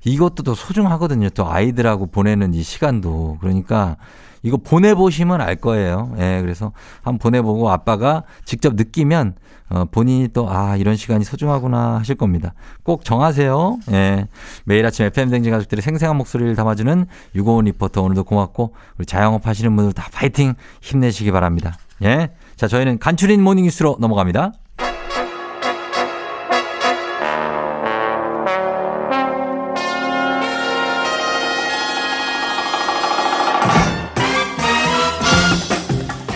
[0.03, 1.29] 이것도 더 소중하거든요.
[1.29, 3.37] 또 아이들하고 보내는 이 시간도.
[3.39, 3.95] 그러니까
[4.43, 6.13] 이거 보내보시면 알 거예요.
[6.17, 6.71] 예, 그래서
[7.01, 9.35] 한번 보내보고 아빠가 직접 느끼면
[9.69, 12.53] 어, 본인이 또, 아, 이런 시간이 소중하구나 하실 겁니다.
[12.83, 13.77] 꼭 정하세요.
[13.91, 14.27] 예.
[14.65, 19.93] 매일 아침 FM댕진 가족들의 생생한 목소리를 담아주는 유고원 리포터 오늘도 고맙고, 우리 자영업 하시는 분들
[19.93, 21.77] 다 파이팅 힘내시기 바랍니다.
[22.03, 22.31] 예.
[22.55, 24.53] 자, 저희는 간추린 모닝뉴스로 넘어갑니다.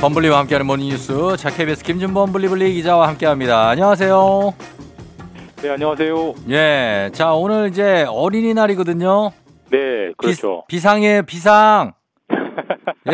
[0.03, 3.69] 범블리와 함께하는 모닝뉴스 자 KBS 김준범 블리블리 기자와 함께합니다.
[3.69, 4.53] 안녕하세요.
[5.61, 6.33] 네 안녕하세요.
[6.49, 9.31] 예, 자 오늘 이제 어린이날이거든요.
[9.71, 10.65] 네 그렇죠.
[10.67, 11.93] 비, 상이에요 비상.
[13.07, 13.13] 예?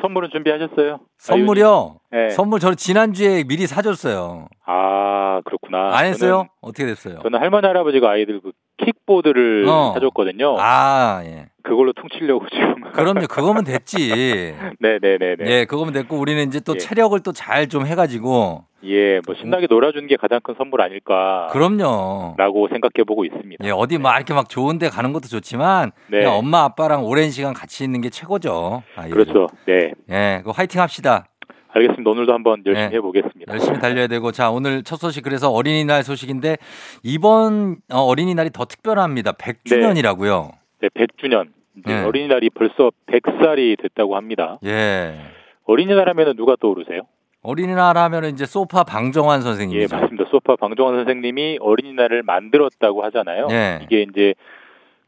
[0.00, 1.00] 선물은 준비하셨어요?
[1.18, 1.96] 선물이요?
[2.12, 2.30] 네.
[2.30, 4.48] 선물 저 지난주에 미리 사줬어요.
[4.64, 5.98] 아 그렇구나.
[5.98, 6.30] 안 했어요?
[6.30, 7.18] 저는, 어떻게 됐어요?
[7.22, 8.52] 저는 할머니 할아버지가 아이들 그
[8.84, 9.92] 킥보드를 어.
[9.94, 10.56] 사줬거든요.
[10.58, 11.46] 아, 예.
[11.62, 12.80] 그걸로 퉁치려고 지금.
[12.92, 13.26] 그럼요.
[13.28, 14.54] 그거면 됐지.
[14.80, 15.44] 네네네네.
[15.46, 16.78] 예, 그거면 됐고 우리는 이제 또 예.
[16.78, 21.48] 체력을 또 잘 좀 해가지고 예, 뭐 신나게 놀아주는 게 가장 큰 선물 아닐까.
[21.52, 22.34] 그럼요.
[22.38, 23.64] 라고 생각해 보고 있습니다.
[23.64, 26.24] 예, 어디 막 이렇게 막 좋은 데 가는 것도 좋지만 네.
[26.24, 28.82] 엄마 아빠랑 오랜 시간 같이 있는 게 최고죠.
[28.96, 29.24] 아이들.
[29.24, 29.46] 그렇죠.
[29.66, 29.92] 네.
[30.10, 31.26] 예, 그 화이팅 합시다.
[31.72, 32.10] 알겠습니다.
[32.10, 32.96] 오늘도 한번 열심히 네.
[32.96, 33.52] 해보겠습니다.
[33.52, 36.56] 열심히 달려야 되고 자 오늘 첫 소식 그래서 어린이날 소식인데
[37.02, 39.32] 이번 어, 어린이날이 더 특별합니다.
[39.32, 40.50] 100주년이라고요.
[40.80, 41.48] 네, 100주년.
[41.78, 42.04] 이제 네.
[42.04, 44.58] 어린이날이 벌써 100살이 됐다고 합니다.
[44.64, 45.20] 예.
[45.64, 47.02] 어린이날 하면은 누가 떠오르세요?
[47.42, 49.96] 어린이날 하면 이제 소파 방정환 예, 선생님이죠.
[49.96, 50.24] 맞습니다.
[50.30, 53.48] 소파 방정환 선생님이 어린이날을 만들었다고 하잖아요.
[53.50, 53.80] 예.
[53.82, 54.34] 이게 이제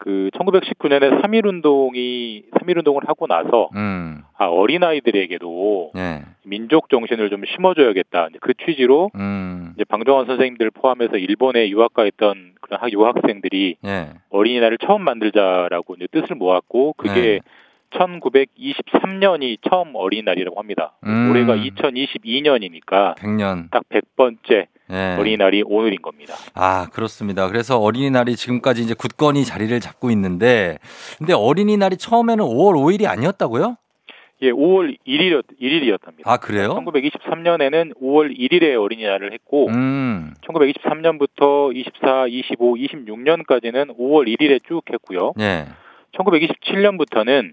[0.03, 4.23] 그 1919년에 3.1 운동이 3.1 운동을 하고 나서 음.
[4.37, 6.23] 아, 어린 아이들에게도 예.
[6.45, 8.29] 민족 정신을 좀 심어줘야겠다.
[8.41, 9.71] 그 취지로 음.
[9.77, 14.09] 이제 방정환 선생님들 포함해서 일본에 유학가 있던 그런 학- 유학생들이 예.
[14.31, 17.41] 어린이날을 처음 만들자라고 이제 뜻을 모았고 그게 네.
[17.93, 20.95] 1923년이 처음 어린이날이라고 합니다.
[21.07, 21.31] 음.
[21.31, 23.71] 올해가 2022년이니까 100년.
[23.71, 25.17] 딱 100번째 예.
[25.19, 26.35] 어린이날이 오늘인 겁니다.
[26.55, 27.49] 아, 그렇습니다.
[27.49, 30.79] 그래서 어린이날이 지금까지 이제 굳건히 자리를 잡고 있는데
[31.19, 33.77] 근데 어린이날이 처음에는 5월 5일이 아니었다고요?
[34.43, 36.23] 예, 5월 1일, 1일이었답니다.
[36.25, 36.75] 아, 그래요?
[36.75, 40.35] 1923년에는 5월 1일에 어린이날을 했고, 음.
[40.45, 45.35] 1923년부터 24, 25, 26년까지는 5월 1일에 쭉 했고요.
[45.39, 45.67] 예.
[46.19, 47.53] 1927년부터는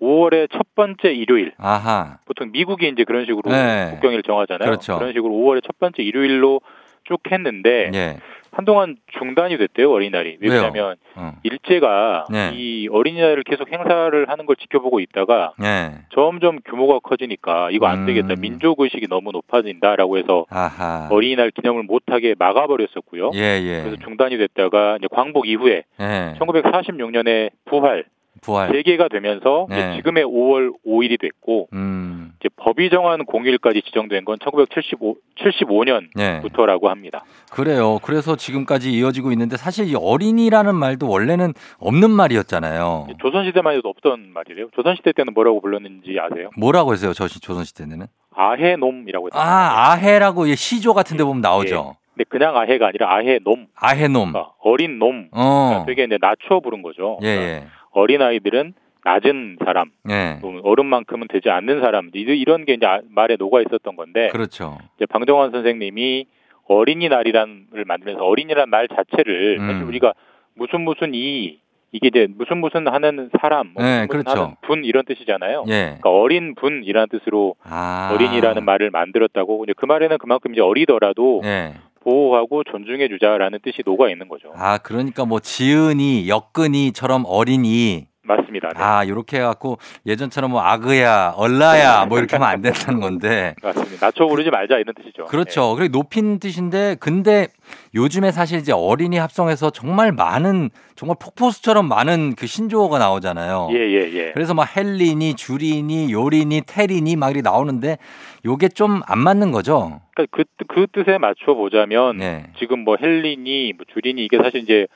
[0.00, 1.52] 5월의 첫 번째 일요일.
[1.58, 2.18] 아하.
[2.24, 3.90] 보통 미국이 이제 그런 식으로 네.
[3.92, 4.68] 국경일 정하잖아요.
[4.68, 4.98] 그렇죠.
[4.98, 6.60] 런 식으로 5월의 첫 번째 일요일로
[7.04, 8.16] 쭉 했는데 예.
[8.56, 10.38] 한동안 중단이 됐대요 어린이날이?
[10.40, 11.32] 왜냐하면 어.
[11.42, 12.52] 일제가 네.
[12.54, 15.92] 이 어린이날을 계속 행사를 하는 걸 지켜보고 있다가 네.
[16.14, 18.06] 점점 규모가 커지니까 이거 안 음.
[18.06, 21.08] 되겠다 민족 의식이 너무 높아진다라고 해서 아하.
[21.10, 23.32] 어린이날 기념을 못하게 막아버렸었고요.
[23.34, 23.82] 예, 예.
[23.82, 26.34] 그래서 중단이 됐다가 이제 광복 이후에 예.
[26.38, 28.04] 1946년에 부활
[28.42, 28.72] 부활.
[28.72, 29.96] 재개가 되면서 네.
[29.96, 32.32] 지금의 5월 5일이 됐고 음.
[32.40, 36.88] 이제 법이 정한 공휴일까지 지정된 건 1975 75년부터라고 네.
[36.88, 37.24] 합니다.
[37.50, 37.98] 그래요.
[38.02, 43.08] 그래서 지금까지 이어지고 있는데 사실 이 어린이라는 말도 원래는 없는 말이었잖아요.
[43.20, 44.68] 조선시대만 해도 없던 말이래요.
[44.74, 46.50] 조선시대 때는 뭐라고 불렀는지 아세요?
[46.56, 47.12] 뭐라고 했어요?
[47.12, 48.06] 저 시- 조선시대는?
[48.34, 49.42] 아해놈이라고 했어요.
[49.42, 51.96] 아, 아해라고 이 시조 같은 데 보면 나오죠.
[52.14, 53.66] 근데 그냥 아해가 아니라 아해놈.
[53.74, 54.32] 아해놈.
[54.32, 55.28] 그러니까 어린 놈.
[55.32, 55.66] 어.
[55.68, 57.18] 그러니까 되게 이제 낮춰 부른 거죠.
[57.22, 57.64] 예, 예.
[57.96, 58.74] 어린 아이들은
[59.04, 60.38] 낮은 사람, 예.
[60.42, 64.78] 또 어른만큼은 되지 않는 사람 이- 이런 게 이제 아- 말에 녹아 있었던 건데 그렇죠.
[64.96, 66.26] 이제 방정환 선생님이
[66.68, 69.66] 어린이날이란을 만들면서 어린이란 말 자체를 음.
[69.68, 70.12] 사실 우리가
[70.54, 71.58] 무슨 무슨 이
[71.92, 74.42] 이게 이제 무슨 무슨 하는 사람, 뭐 네, 무슨 무슨 그렇죠.
[74.42, 75.64] 하는 분 이런 뜻이잖아요.
[75.68, 75.72] 예.
[76.00, 78.10] 그러니까 어린 분이라는 뜻으로 아.
[78.12, 79.64] 어린이라는 말을 만들었다고.
[79.64, 81.74] 이제 그 말에는 그만큼 이제 어리더라도 예.
[82.06, 84.52] 보호하고 존중해 주자라는 뜻이 녹아 있는 거죠.
[84.54, 88.06] 아, 그러니까 뭐 지은이, 역근이처럼 어린이.
[88.26, 88.68] 맞습니다.
[88.68, 88.82] 네.
[88.82, 93.54] 아, 요렇게 해 갖고 예전처럼 뭐 아그야, 얼라야 뭐 이렇게 하면 안 된다는 건데.
[93.62, 94.06] 맞습니다.
[94.06, 95.24] 낮춰 부르지 말자 이런 뜻이죠.
[95.26, 95.74] 그렇죠.
[95.76, 97.48] 그리고 높인 뜻인데 근데
[97.94, 103.68] 요즘에 사실 이제 어린이 합성에서 정말 많은 정말 폭포수처럼 많은 그 신조어가 나오잖아요.
[103.72, 104.32] 예, 예, 예.
[104.32, 107.98] 그래서 막 헬리니, 주리니, 요리니, 테리니 막 이렇게 나오는데
[108.44, 110.00] 요게 좀 안 맞는 거죠.
[110.14, 112.46] 그러니까 그, 뜻- 그 뜻에 맞춰 보자면 네.
[112.58, 114.86] 지금 뭐 헬린이 뭐 주린이 이게 사실 이제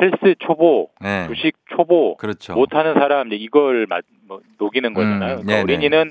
[0.00, 1.26] 헬스 초보, 네.
[1.28, 2.54] 주식 초보 그렇죠.
[2.54, 5.36] 못하는 사람 이걸 마, 뭐 녹이는 거잖아요.
[5.38, 5.60] 음, 그러니까 네네.
[5.62, 6.10] 어린이는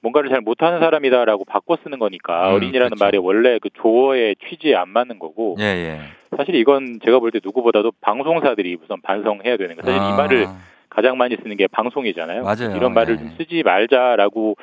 [0.00, 3.04] 뭔가를 잘 못하는 사람이다라고 바꿔 쓰는 거니까 음, 어린이라는 그렇죠.
[3.04, 6.00] 말이 원래 그 조어의 취지에 안 맞는 거고 예, 예.
[6.36, 9.82] 사실 이건 제가 볼 때 누구보다도 방송사들이 우선 반성해야 되는 거예요.
[9.98, 10.14] 사실 아.
[10.14, 10.46] 이 말을
[10.90, 12.42] 가장 많이 쓰는 게 방송이잖아요.
[12.42, 12.76] 맞아요.
[12.76, 13.20] 이런 말을 네.
[13.20, 14.56] 좀 쓰지 말자라고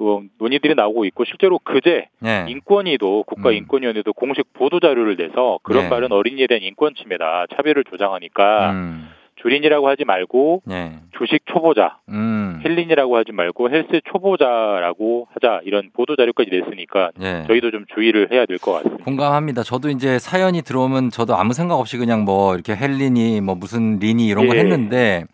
[0.00, 2.46] 어, 논의들이 나오고 있고 실제로 그제 네.
[2.48, 5.88] 인권위도 국가인권위원회도 공식 보도 자료를 내서 그런 네.
[5.90, 9.08] 말은 어린이에 대한 인권 침해다 차별을 조장하니까 음.
[9.42, 10.98] 주린이라고 하지 말고 네.
[11.16, 12.60] 주식 초보자 음.
[12.64, 17.44] 헬린이라고 하지 말고 헬스 초보자라고 하자 이런 보도 자료까지 냈으니까 예.
[17.46, 19.04] 저희도 좀 주의를 해야 될 것 같습니다.
[19.04, 19.62] 공감합니다.
[19.62, 24.26] 저도 이제 사연이 들어오면 저도 아무 생각 없이 그냥 뭐 이렇게 헬리니 뭐 무슨 리니
[24.26, 24.60] 이런 거 예.
[24.60, 25.24] 했는데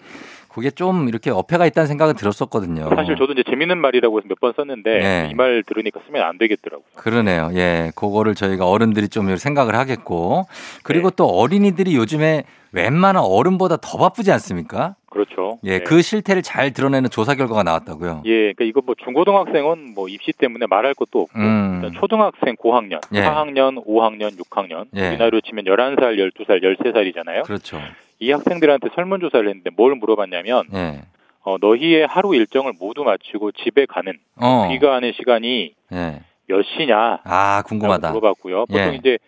[0.55, 2.89] 그게 좀 이렇게 어폐가 있다는 생각은 들었었거든요.
[2.95, 5.29] 사실 저도 이제 재밌는 말이라고 해서 몇 번 썼는데 네.
[5.33, 6.87] 이말 들으니까 쓰면 안 되겠더라고요.
[6.97, 7.51] 그러네요.
[7.55, 7.91] 예.
[7.97, 10.47] 그거를 저희가 어른들이 좀 생각을 하겠고.
[10.83, 11.17] 그리고 네.
[11.17, 14.97] 또 어린이들이 요즘에 웬만한 어른보다 더 바쁘지 않습니까?
[15.11, 15.59] 그렇죠.
[15.65, 15.79] 예.
[15.79, 15.85] 네.
[15.85, 18.23] 그 실태를 잘 드러내는 조사 결과가 나왔다고요.
[18.27, 21.81] 예, 그러니까 이거 뭐 중고등학생은 뭐 입시 때문에 말할 것도 없고 음.
[21.83, 23.23] 일단 초등학생 고학년, 예.
[23.23, 25.09] 4학년, 5학년, 6학년 예.
[25.11, 27.45] 우리 나이로 치면 11살, 12살, 13살이잖아요.
[27.45, 27.81] 그렇죠.
[28.19, 31.03] 이 학생들한테 설문조사를 했는데 뭘 물어봤냐면 예.
[31.43, 34.69] 어, 너희의 하루 일정을 모두 마치고 집에 가는 어.
[34.71, 36.21] 귀가하는 시간이 예.
[36.47, 37.21] 몇 시냐?
[37.25, 38.09] 아, 궁금하다.
[38.11, 38.67] 물어봤고요.
[38.67, 38.97] 보통 예.
[38.97, 39.19] 이제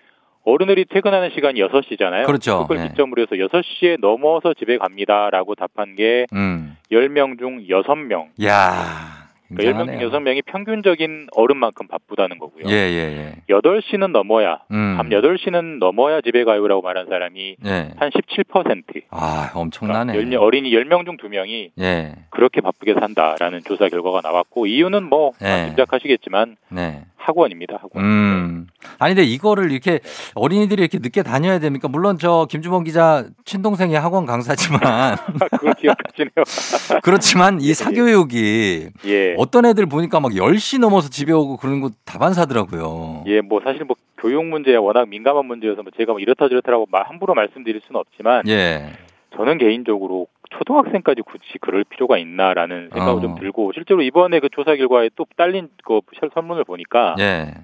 [0.44, 2.24] 어른들이 퇴근하는 시간이 6시잖아요.
[2.26, 2.62] 그렇죠.
[2.62, 2.88] 그걸 예.
[2.88, 6.76] 기점으로 해서 6시에 넘어서 집에 갑니다라고 답한 게 음.
[6.92, 8.28] 10명 중 6명.
[8.44, 9.25] 야.
[9.54, 12.64] 그러니까 10명 중 6명이 평균적인 어른만큼 바쁘다는 거고요.
[12.68, 13.54] 예, 예, 예.
[13.54, 14.94] 8시는 넘어야 음.
[14.96, 17.90] 밤 8시는 넘어야 집에 가요라고 말한 사람이 예.
[17.96, 19.02] 한 17%.
[19.10, 20.12] 아, 엄청나네.
[20.12, 22.14] 그러니까 어린이 10명 중 2명이 예.
[22.30, 25.66] 그렇게 바쁘게 산다라는 조사 결과가 나왔고 이유는 뭐 네.
[25.68, 27.04] 짐작하시겠지만 네.
[27.26, 27.76] 학원입니다.
[27.80, 28.04] 학원.
[28.04, 28.66] 음.
[28.98, 29.98] 아니, 근데 이거를 이렇게
[30.34, 31.88] 어린이들이 이렇게 늦게 다녀야 됩니까?
[31.88, 34.80] 물론 저 김주범 기자 친동생이 학원 강사지만.
[35.50, 37.00] 그걸 기억하시네요.
[37.02, 39.34] 그렇지만 이 사교육이 예.
[39.36, 43.24] 어떤 애들 보니까 막 10시 넘어서 집에 오고 그런 거 다반사더라고요.
[43.26, 47.06] 예, 뭐 사실 뭐 교육 문제야 워낙 민감한 문제여서 뭐 제가 뭐 이렇다 저렇다라고 말
[47.06, 48.92] 함부로 말씀드릴 수는 없지만 예.
[49.36, 53.20] 저는 개인적으로 초등학생까지 굳이 그럴 필요가 있나라는 생각이 어.
[53.20, 56.00] 좀 들고 실제로 이번에 그 조사 결과에 또 딸린 그
[56.34, 57.54] 설문을 보니까 예.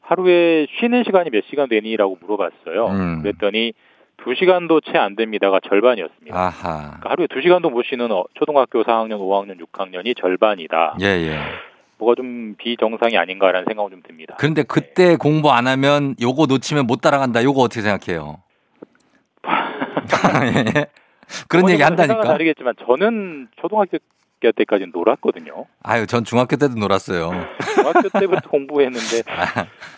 [0.00, 2.86] 하루에 쉬는 시간이 몇 시간 되니라고 물어봤어요.
[2.86, 3.22] 음.
[3.22, 3.72] 그랬더니
[4.24, 6.36] 두 시간도 채 안 됩니다가 절반이었습니다.
[6.38, 6.80] 아하.
[6.82, 10.96] 그러니까 하루에 두 시간도 못 쉬는 어- 초등학교 4학년, 5학년, 6학년이 절반이다.
[11.00, 11.38] 예, 예.
[11.98, 14.34] 뭐가 좀 비정상이 아닌가라는 생각은 좀 듭니다.
[14.38, 17.42] 그런데 그때 공부 안 하면 요거 놓치면 못 따라간다.
[17.44, 18.38] 요거 어떻게 생각해요?
[20.76, 20.86] 예.
[21.48, 22.20] 그런 얘기 한다니까.
[22.22, 23.98] 다르겠지만 저는 초등학교
[24.40, 25.66] 중학교 때까지는 놀았거든요.
[25.82, 27.30] 아유, 전 중학교 때도 놀았어요.
[27.74, 29.22] 중학교 때부터 공부했는데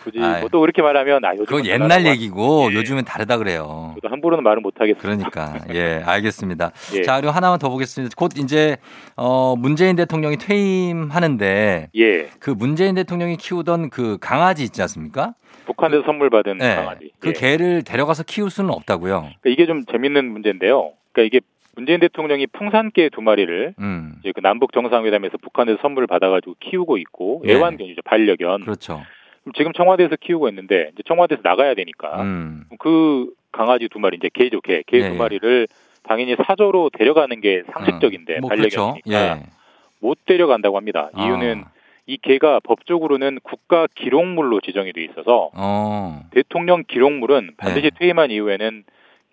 [0.03, 0.41] 굳이 아유.
[0.41, 3.95] 뭐또 그렇게 말하면 아 요즘 그건 옛날 얘기고 요즘은 다르다 그래요.
[3.95, 5.29] 저도 함부로는 말은 못 하겠습니다.
[5.29, 6.71] 그러니까 예 알겠습니다.
[6.95, 7.01] 예.
[7.03, 8.13] 자 그리고 하나만 더 보겠습니다.
[8.17, 8.77] 곧 이제
[9.15, 12.29] 어 문재인 대통령이 퇴임하는데 예.
[12.39, 15.33] 그 문재인 대통령이 키우던 그 강아지 있지 않습니까?
[15.65, 16.75] 북한에서 선물 받은 네.
[16.75, 17.11] 강아지.
[17.19, 17.33] 그 예.
[17.33, 19.19] 개를 데려가서 키울 수는 없다고요.
[19.21, 20.91] 그러니까 이게 좀 재밌는 문제인데요.
[21.13, 21.45] 그러니까 이게
[21.75, 24.13] 문재인 대통령이 풍산개 두 마리를 음.
[24.19, 27.53] 이제 그 남북 정상회담에서 북한에서 선물 받아가지고 키우고 있고 예.
[27.53, 28.61] 애완견이죠 반려견.
[28.61, 29.01] 그렇죠.
[29.55, 32.63] 지금 청와대에서 키우고 있는데 이제 청와대에서 나가야 되니까 음.
[32.79, 35.17] 그 강아지 두 마리 이제 개죠 개 개두 예.
[35.17, 35.67] 마리를
[36.03, 38.93] 당연히 사저로 데려가는 게 상식적인데 뭐 그렇죠.
[38.93, 39.43] 반려견이니까 예.
[39.99, 41.09] 못 데려간다고 합니다.
[41.17, 41.71] 이유는 아.
[42.05, 46.21] 이 개가 법적으로는 국가 기록물로 지정이 돼 있어서 어.
[46.31, 47.91] 대통령 기록물은 반드시 네.
[47.97, 48.83] 퇴임한 이후에는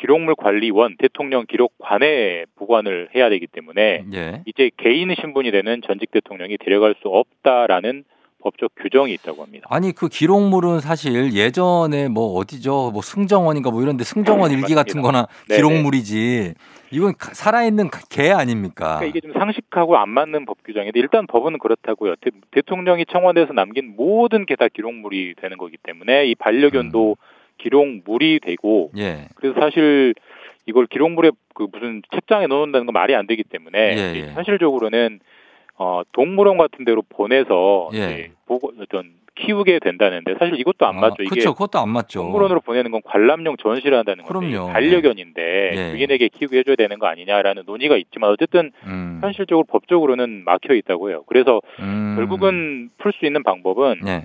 [0.00, 4.42] 기록물 관리원 대통령 기록관에 보관을 해야 되기 때문에 예.
[4.46, 8.04] 이제 개인 신분이 되는 전직 대통령이 데려갈 수 없다라는
[8.42, 9.66] 법적 규정이 있다고 합니다.
[9.68, 15.26] 아니 그 기록물은 사실 예전에 뭐 어디죠 뭐 승정원인가 뭐 이런데 승정원 일기 같은 거나
[15.48, 15.56] 네네.
[15.58, 16.54] 기록물이지
[16.90, 18.96] 이건 가- 살아있는 가- 개 아닙니까?
[19.00, 22.14] 그러니까 이게 좀 상식하고 안 맞는 법 규정인데 일단 법은 그렇다고요.
[22.50, 27.16] 대, 통령이 청와대에서 남긴 모든 게 다 기록물이 되는 거기 때문에 이 반려견도
[27.60, 29.28] 기록물이 되고 예.
[29.34, 30.14] 그래서 사실
[30.66, 34.32] 이걸 기록물에 그 무슨 책장에 넣어놓는다는 건 말이 안 되기 때문에 예, 예.
[34.32, 35.20] 현실적으로는
[35.76, 38.32] 어 동물원 같은 데로 보내서 예.
[38.46, 41.22] 보고 어떤 키우게 된다는데 사실 이것도 안 맞죠.
[41.22, 41.54] 이게 그렇죠.
[41.54, 42.20] 그것도 안 맞죠.
[42.20, 45.90] 동물원으로 보내는 건 관람용 전시를 한다는 건데 반려견인데 예.
[45.92, 49.18] 주인에게 키우게 해줘야 되는 거 아니냐라는 논의가 있지만 어쨌든 음.
[49.22, 51.24] 현실적으로 법적으로는 막혀 있다고 해요.
[51.26, 52.14] 그래서 음.
[52.16, 54.24] 결국은 풀 수 있는 방법은 예.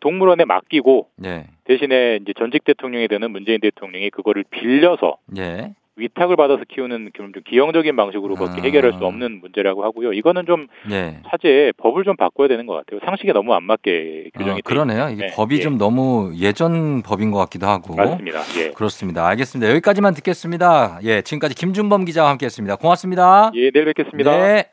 [0.00, 1.46] 동물원에 맡기고 예.
[1.64, 5.74] 대신에 이제 전직 대통령이 되는 문재인 대통령이 그거를 빌려서 예.
[5.96, 8.64] 위탁을 받아서 키우는 좀 기형적인 방식으로밖에 아.
[8.64, 10.14] 해결할 수 없는 문제라고 하고요.
[10.14, 11.18] 이거는 좀 예.
[11.28, 13.00] 차제에 법을 좀 바꿔야 되는 것 같아요.
[13.04, 15.08] 상식에 너무 안 맞게 규정이 어, 돼 그러네요.
[15.08, 15.36] 이게 때문에.
[15.36, 15.60] 법이 예.
[15.60, 17.94] 좀 너무 예전 법인 것 같기도 하고.
[17.94, 18.40] 맞습니다.
[18.58, 18.70] 예.
[18.70, 19.26] 그렇습니다.
[19.28, 19.70] 알겠습니다.
[19.70, 20.98] 여기까지만 듣겠습니다.
[21.04, 22.76] 예, 지금까지 김준범 기자와 함께했습니다.
[22.76, 23.50] 고맙습니다.
[23.54, 24.30] 예, 내일 뵙겠습니다.
[24.30, 24.64] 네.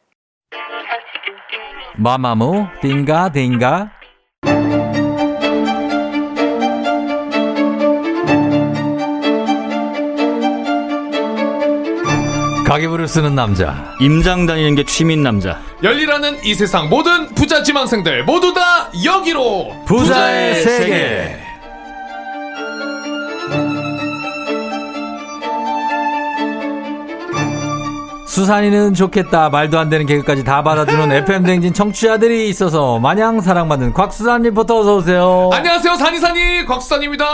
[1.97, 3.98] 마마무 딩가 딩가.
[12.69, 13.95] 가계부를 쓰는 남자.
[13.99, 15.59] 임장 다니는 게 취미인 남자.
[15.81, 21.48] 열일하는 이 세상 모든 부자 지망생들 모두 다 여기로 부자의 세계.
[28.39, 34.43] 수산이는 좋겠다 말도 안 되는 개그까지 다 받아주는 FM 댕진 청취자들이 있어서 마냥 사랑받는 곽수산
[34.43, 35.49] 리포터 어서 오세요.
[35.51, 37.25] 안녕하세요 산이산이 곽수산입니다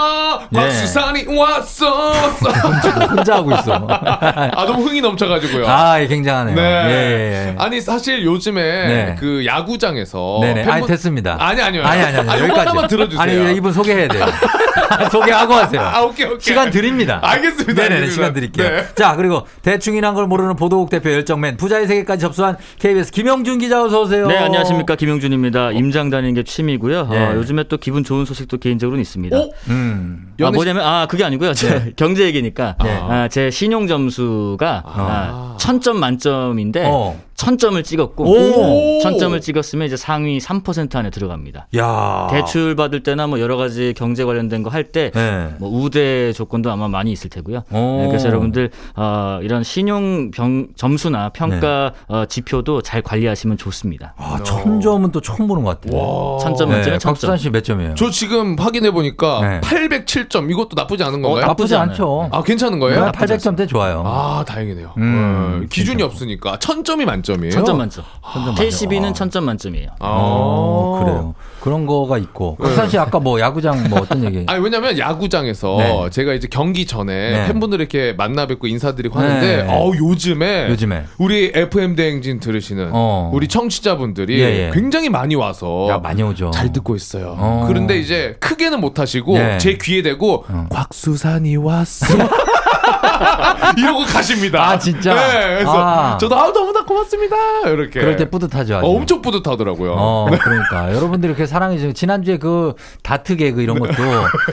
[0.52, 0.58] 예.
[0.58, 2.50] 곽수산이 왔어 왔어
[3.06, 3.88] 혼자 하고 있어.
[3.88, 6.56] 아 너무 흥이 넘쳐가지고요 아, 예, 굉장하네요.
[6.56, 6.62] 네.
[6.64, 7.56] 예, 예, 예.
[7.60, 9.16] 아니 사실 요즘에 네.
[9.20, 10.62] 그 야구장에서 네네.
[10.64, 11.38] 아니 팬분- 됐습니다.
[11.40, 12.60] 아니 아니요 아니 아니 아니 아, 여기까지.
[12.62, 14.26] 하나만 들어주세요 아니 이분 소개해야 돼요.
[15.12, 15.82] 소개하고 하세요.
[15.82, 17.20] 아 오케이 오케이 시간 드립니다.
[17.22, 18.12] 알겠습니다 네네네 알겠습니다.
[18.14, 18.70] 시간 드릴게요.
[18.70, 18.88] 네.
[18.96, 24.02] 자 그리고 대충이란 걸 모르는 보도국 대표 열정맨 부자의 세계까지 접수한 KBS 김영준 기자 어서
[24.04, 24.28] 오세요.
[24.28, 24.96] 네, 안녕하십니까.
[24.96, 25.72] 김용준입니다.
[25.74, 27.10] 임장 다니는 게 취미고요.
[27.12, 27.18] 예.
[27.18, 29.38] 어, 요즘에 또 기분 좋은 소식도 개인적으로는 있습니다.
[29.70, 30.34] 음.
[30.42, 31.54] 아, 뭐냐면, 아, 그게 아니고요.
[31.54, 32.76] 제 경제 얘기니까.
[32.84, 32.90] 네.
[32.92, 37.20] 아, 제 신용 점수가 아, 1000점 만점인데, 어.
[37.38, 39.00] 1000점을 찍었고, 오.
[39.04, 41.68] 1000점을 찍었으면 이제 상위 3% 안에 들어갑니다.
[41.78, 42.28] 야.
[42.32, 45.54] 대출 받을 때나 뭐 여러 가지 경제 관련된 거 할 때, 네.
[45.60, 47.64] 뭐 우대 조건도 아마 많이 있을 테고요.
[47.72, 47.98] 오.
[48.02, 52.16] 네, 그래서 여러분들 어, 이런 신용 병, 점수나 평가 네.
[52.16, 54.14] 어, 지표도 잘 관리하시면 좋습니다.
[54.18, 56.38] 아, 천 점은 또 처음 보는 것 같아요.
[56.42, 57.96] 천점 만점에 천 박수산 씨몇 점이에요?
[57.96, 59.62] 저 지금 확인해 보니까 네.
[59.62, 61.46] 807점 이것도 나쁘지 않은 건가요?
[61.46, 62.30] 어, 나쁘지 않죠.
[62.32, 63.06] 아 괜찮은 거예요?
[63.06, 64.04] 네, 800점대 좋아요.
[64.06, 64.94] 아 다행이네요.
[64.98, 67.52] 음, 어, 기준이 없으니까 천 점이 만점이에요.
[67.52, 68.04] 천점 만점.
[68.34, 69.90] 천점 KCB는 천점 만점이에요.
[70.00, 71.36] 어, 그래요.
[71.60, 72.58] 그런 거가 있고.
[72.58, 74.46] 박수산 씨 아까 뭐 야구장 뭐 어떤 얘기?
[74.48, 76.10] 아니 왜냐면 야구장에서 네.
[76.12, 77.48] 제가 이제 경기 전에 네.
[77.48, 79.68] 팬분들 이렇게 만나 뵙고 인사드리고 하는데 네.
[79.68, 81.06] 어 요즘에 요즘에.
[81.18, 83.32] 우리 FM 대행진 들으시는 어.
[83.34, 84.72] 우리 청취자분들이 예, 예.
[84.74, 86.52] 굉장히 많이 와서 야, 많이 오죠.
[86.52, 87.36] 잘 듣고 있어요.
[87.38, 87.66] 어.
[87.68, 89.58] 그런데 이제 크게는 못 하시고 네.
[89.58, 90.68] 제 귀에 대고 어.
[90.70, 92.06] 곽수산이 왔어.
[93.78, 94.62] 이러고 가십니다.
[94.70, 95.14] 아, 진짜?
[95.14, 96.18] 네, 그래서 아.
[96.18, 97.36] 저도 아우 너무나 고맙습니다.
[97.66, 98.00] 이렇게.
[98.00, 98.78] 그럴 때 뿌듯하죠.
[98.78, 98.86] 아주.
[98.86, 99.94] 어, 엄청 뿌듯하더라고요.
[99.98, 100.94] 어, 그러니까.
[100.94, 103.94] 여러분들이 이렇게 사랑해주시고, 지난주에 그 다트 개그 이런 것도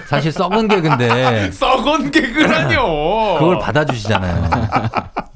[0.06, 3.38] 사실 썩은 개그인데, 썩은 개그라뇨.
[3.38, 4.50] 그걸 받아주시잖아요.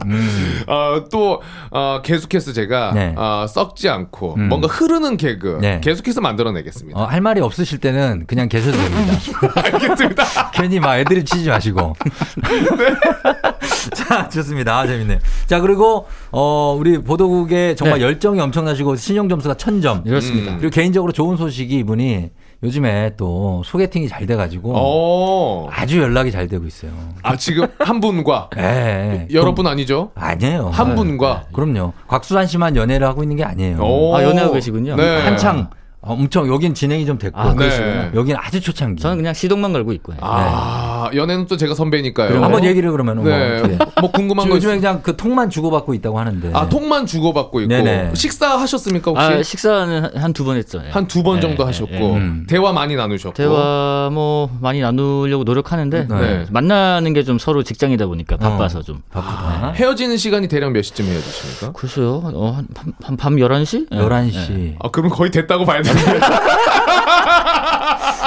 [0.07, 0.63] 음.
[0.67, 3.15] 어, 또 어, 계속해서 제가 네.
[3.17, 4.49] 어, 썩지 않고 음.
[4.49, 5.81] 뭔가 흐르는 개그 네.
[5.83, 6.99] 계속해서 만들어내겠습니다.
[6.99, 9.19] 어, 할 말이 없으실 때는 그냥 계셔도 됩니다.
[9.63, 10.51] 알겠습니다.
[10.53, 11.95] 괜히 막 애드립 치지 마시고.
[13.95, 14.79] 자, 좋습니다.
[14.79, 15.19] 아, 재밌네요.
[15.47, 18.05] 자, 그리고, 어, 우리 보도국에 정말 네.
[18.07, 20.05] 열정이 엄청나시고 신용 점수가 1000점.
[20.05, 20.57] 그렇습니다.
[20.57, 22.31] 그리고 개인적으로 좋은 소식이 이분이
[22.63, 25.69] 요즘에 또 소개팅이 잘 돼가지고 어.
[25.71, 26.91] 아주 연락이 잘 되고 있어요.
[27.23, 29.29] 아 지금 한 분과 예.
[29.33, 30.11] 여러 분 아니죠?
[30.15, 30.71] 아니에요.
[30.71, 30.95] 한 네.
[30.95, 31.93] 분과 그럼요.
[32.09, 33.79] 곽수산 씨만 연애를 하고 있는 게 아니에요.
[33.83, 34.17] 오.
[34.17, 34.97] 아, 연애하고 계시군요.
[34.97, 35.21] 네.
[35.23, 35.69] 한창
[36.01, 38.13] 엄청 여긴 진행이 좀 됐고 아, 그러시구나.
[38.15, 39.03] 여긴 아주 초창기.
[39.03, 40.17] 저는 그냥 시동만 걸고 있고요.
[40.21, 42.29] 아 연애는 또 제가 선배니까요.
[42.29, 43.59] 그럼 한번 얘기를 그러면 뭐 네.
[43.59, 43.79] 어떻게.
[44.01, 44.81] 뭐 궁금한 거 요즘에 있...
[44.81, 46.51] 그냥 그 통만 주고받고 있다고 하는데.
[46.55, 48.11] 아 통만 주고받고 있고 네네.
[48.15, 49.27] 식사 하셨습니까 혹시?
[49.27, 50.81] 아, 식사는 한 두 번 했죠.
[50.85, 50.91] 예.
[50.91, 52.17] 한두 번 정도 예, 하셨고 예, 예.
[52.17, 52.47] 음.
[52.49, 56.47] 대화 많이 나누셨고 대화 뭐 많이 나누려고 노력하는데 네.
[56.51, 59.73] 만나는 게 좀 서로 직장이다 보니까 바빠서 좀 바쁘다.
[59.75, 61.73] 헤어지는 시간이 대략 몇 시쯤 헤어지십니까?
[61.73, 62.23] 글쎄요.
[62.35, 63.87] 어, 한, 한, 한밤 11시?
[63.93, 63.97] 예.
[63.97, 64.75] 11시.
[64.81, 66.21] 아 그러면 거의 됐다고 봐야 되는데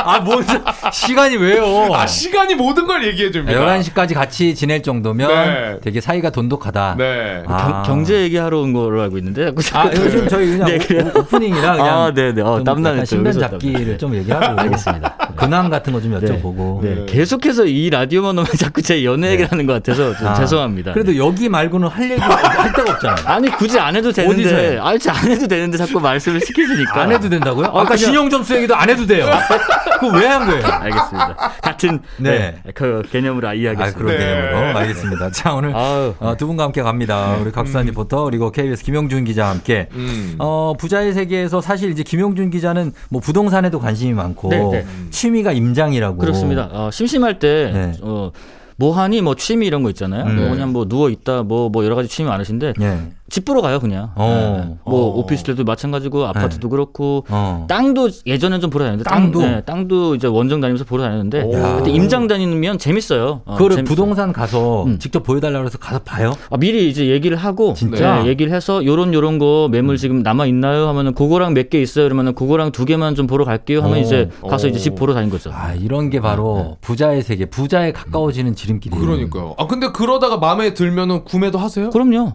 [0.09, 0.43] 아, 뭔
[0.91, 1.93] 시간이 왜요?
[1.93, 3.59] 아 시간이 모든 걸 얘기해 줍니다.
[3.59, 5.77] 11시까지 같이 지낼 정도면 네.
[5.81, 6.95] 되게 사이가 돈독하다.
[6.97, 7.43] 네.
[7.47, 7.83] 아.
[7.85, 10.79] 경, 제 얘기하러 온 걸로 알고 있는데 자꾸 아, 자꾸 요즘 저희 그냥 네, 오-
[10.79, 11.11] 그래요?
[11.15, 12.41] 오, 프닝이라 그냥 아, 네네.
[12.41, 13.97] 어, 좀 땀나네, 약간 또 신변 잡기를.
[13.97, 15.15] 좀 얘기하고 알겠습니다.
[15.35, 16.27] 근황 같은 거좀 네.
[16.27, 16.81] 여쭤보고.
[16.81, 17.05] 네.
[17.07, 20.93] 계속해서 이 라디오만 오면 자꾸 제 연애 얘기를 하는 것 같아서 좀 아, 죄송합니다.
[20.93, 23.25] 그래도 여기 말고는 할 얘기 할 데가 없잖아요.
[23.27, 24.77] 아니 굳이 안 해도 어디서 되는데 해?
[24.79, 27.67] 아니 안 해도 되는데 자꾸 말씀을 시키시니까 안 해도 된다고요?
[27.67, 29.29] 아, 아까 그냥- 신용 점수 얘기도 안 해도 돼요.
[29.99, 30.65] 그거 왜 한 거예요?
[30.65, 31.35] 알겠습니다.
[31.61, 32.59] 같은 네.
[32.63, 32.71] 네.
[32.73, 33.97] 그 개념으로 아, 이해하겠습니다.
[33.97, 34.25] 그런 네.
[34.25, 35.31] 개념으로 알겠습니다.
[35.31, 36.13] 자, 오늘 아유.
[36.19, 37.35] 어, 두 분과 함께 갑니다.
[37.41, 40.35] 우리 각수산 리포터 그리고 KBS 김용준 기자와 함께 음.
[40.39, 44.85] 어, 부자의 세계에서 사실 이제 김용준 기자는 뭐 부동산에도 관심이 많고 네, 네.
[45.11, 46.17] 취미가 임장이라고.
[46.17, 46.69] 그렇습니다.
[46.71, 47.93] 어, 심심할 때 네.
[48.01, 48.31] 어,
[48.77, 50.23] 뭐 하니 뭐 취미 이런 거 있잖아요.
[50.25, 50.35] 음.
[50.37, 52.97] 뭐 그냥 뭐 누워 있다 뭐뭐 여러 가지 취미 많으신데 예.
[53.29, 54.11] 집 보러 가요 그냥.
[54.15, 54.65] 어.
[54.69, 54.75] 네.
[54.85, 55.19] 뭐 어.
[55.19, 57.65] 오피스텔도 마찬가지고 아파트도 그렇고 어.
[57.69, 59.39] 땅도 예전엔 좀 보러 다녔는데 땅도?
[59.39, 61.51] 땅, 네, 땅도 이제 원정 다니면서 보러 다녔는데 오.
[61.77, 63.41] 그때 임장 다니면 재밌어요.
[63.45, 63.95] 어, 그거를 재밌어요.
[63.95, 64.99] 부동산 가서 음.
[64.99, 66.33] 직접 보여달라고 해서 가서 봐요?
[66.49, 68.23] 아, 미리 이제 얘기를 하고 진짜?
[68.23, 70.87] 네, 얘기를 해서 요런 요런 거 매물 지금 남아 있나요?
[70.89, 72.05] 하면은 그거랑 몇 개 있어요.
[72.05, 73.81] 그러면은 그거랑 두 개만 좀 보러 갈게요.
[73.83, 74.01] 하면 오.
[74.01, 74.69] 이제 가서 오.
[74.71, 75.51] 이제 집 보러 다닌 거죠.
[75.53, 78.99] 아, 이런 게 바로 부자의 세계, 부자에 가까워지는 지름길이에요.
[78.99, 79.53] 그러니까요.
[79.59, 81.91] 아 근데 그러다가 마음에 들면은 구매도 하세요?
[81.91, 82.33] 그럼요.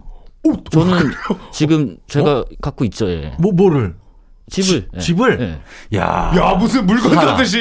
[0.71, 1.11] 저는
[1.51, 3.09] 지금 제가 갖고 있죠.
[3.09, 3.35] 예.
[3.39, 3.95] 뭐, 뭐를?
[4.49, 4.87] 집을.
[4.93, 4.99] 예.
[4.99, 5.59] 집을?
[5.91, 5.97] 예.
[5.97, 6.31] 야.
[6.35, 7.13] 야 무슨 물건.
[7.15, 7.59] 사듯이.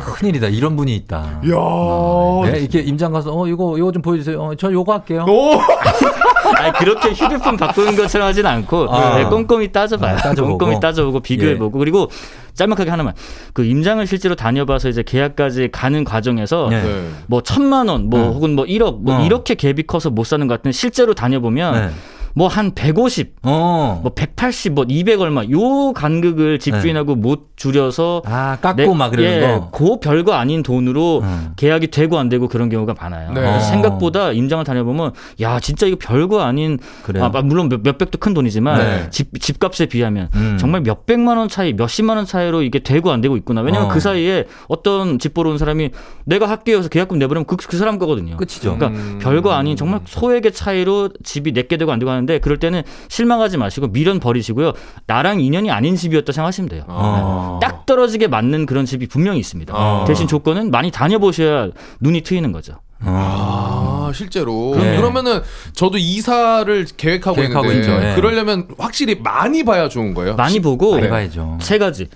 [0.00, 0.48] 큰일이다.
[0.48, 1.16] 이런 분이 있다.
[1.18, 2.50] 야.
[2.50, 4.40] 네, 이렇게 임장 가서, 어, 이거, 이거 좀 보여주세요.
[4.40, 5.26] 어, 저 요거 할게요.
[5.28, 5.60] 오.
[6.56, 9.16] 아니, 그렇게 휴대폰 바꾸는 것처럼 하진 않고 아.
[9.16, 10.16] 네, 꼼꼼히 따져봐요.
[10.16, 10.58] 아, 따져보고.
[10.58, 12.10] 꼼꼼히 따져보고 비교해보고 그리고
[12.54, 13.14] 짤막하게 하나만
[13.52, 16.82] 그 임장을 실제로 다녀봐서 이제 계약까지 가는 과정에서 네.
[16.82, 17.08] 네.
[17.26, 18.30] 뭐 천만 원, 뭐 어.
[18.32, 19.24] 혹은 뭐 1억, 뭐 어.
[19.24, 21.90] 이렇게 갭이 커서 못 사는 것 같은데 실제로 다녀보면 네.
[22.34, 24.00] 뭐 한 150, 어.
[24.02, 29.30] 뭐 180, 뭐 200 얼마 요 간극을 집주인하고 못 줄여서 아, 깎고 내- 막 그러는
[29.30, 29.70] 예, 거.
[29.70, 31.52] 그 별거 아닌 돈으로 음.
[31.56, 33.32] 계약이 되고 안 되고 그런 경우가 많아요.
[33.32, 33.40] 네.
[33.40, 33.60] 그래서 어.
[33.60, 37.30] 생각보다 임장을 다녀보면 야 진짜 이거 별거 아닌 그래요.
[37.32, 39.10] 아, 물론 몇, 몇백도 큰 돈이지만 네.
[39.10, 40.56] 집 집값에 비하면 음.
[40.58, 43.60] 정말 몇 백만 원 차이, 몇 십만 원 차이로 이게 되고 안 되고 있구나.
[43.60, 43.92] 왜냐면 어.
[43.92, 45.90] 그 사이에 어떤 집 보러 온 사람이
[46.24, 48.36] 내가 해서 계약금 내버리면 그, 그 사람 거거든요.
[48.36, 48.76] 끝이죠.
[48.76, 49.18] 그러니까 음.
[49.22, 53.56] 별거 아닌 정말 소액의 차이로 집이 내게 되고 안 되고 하는 데 그럴 때는 실망하지
[53.56, 54.72] 마시고 미련 버리시고요.
[55.06, 56.84] 나랑 인연이 아닌 집이었다 생각하시면 돼요.
[56.88, 57.58] 어.
[57.60, 59.74] 딱 떨어지게 맞는 그런 집이 분명히 있습니다.
[59.74, 60.04] 어.
[60.06, 61.68] 대신 조건은 많이 다녀보셔야
[62.00, 62.74] 눈이 트이는 거죠.
[63.06, 64.96] 아 실제로 네.
[64.96, 65.42] 그러면은
[65.74, 68.00] 저도 이사를 계획하고, 계획하고 있는데 있죠.
[68.00, 68.14] 네.
[68.14, 70.36] 그러려면 확실히 많이 봐야 좋은 거예요.
[70.36, 71.58] 많이 보고 많이 봐야죠.
[71.60, 72.08] 세 가지.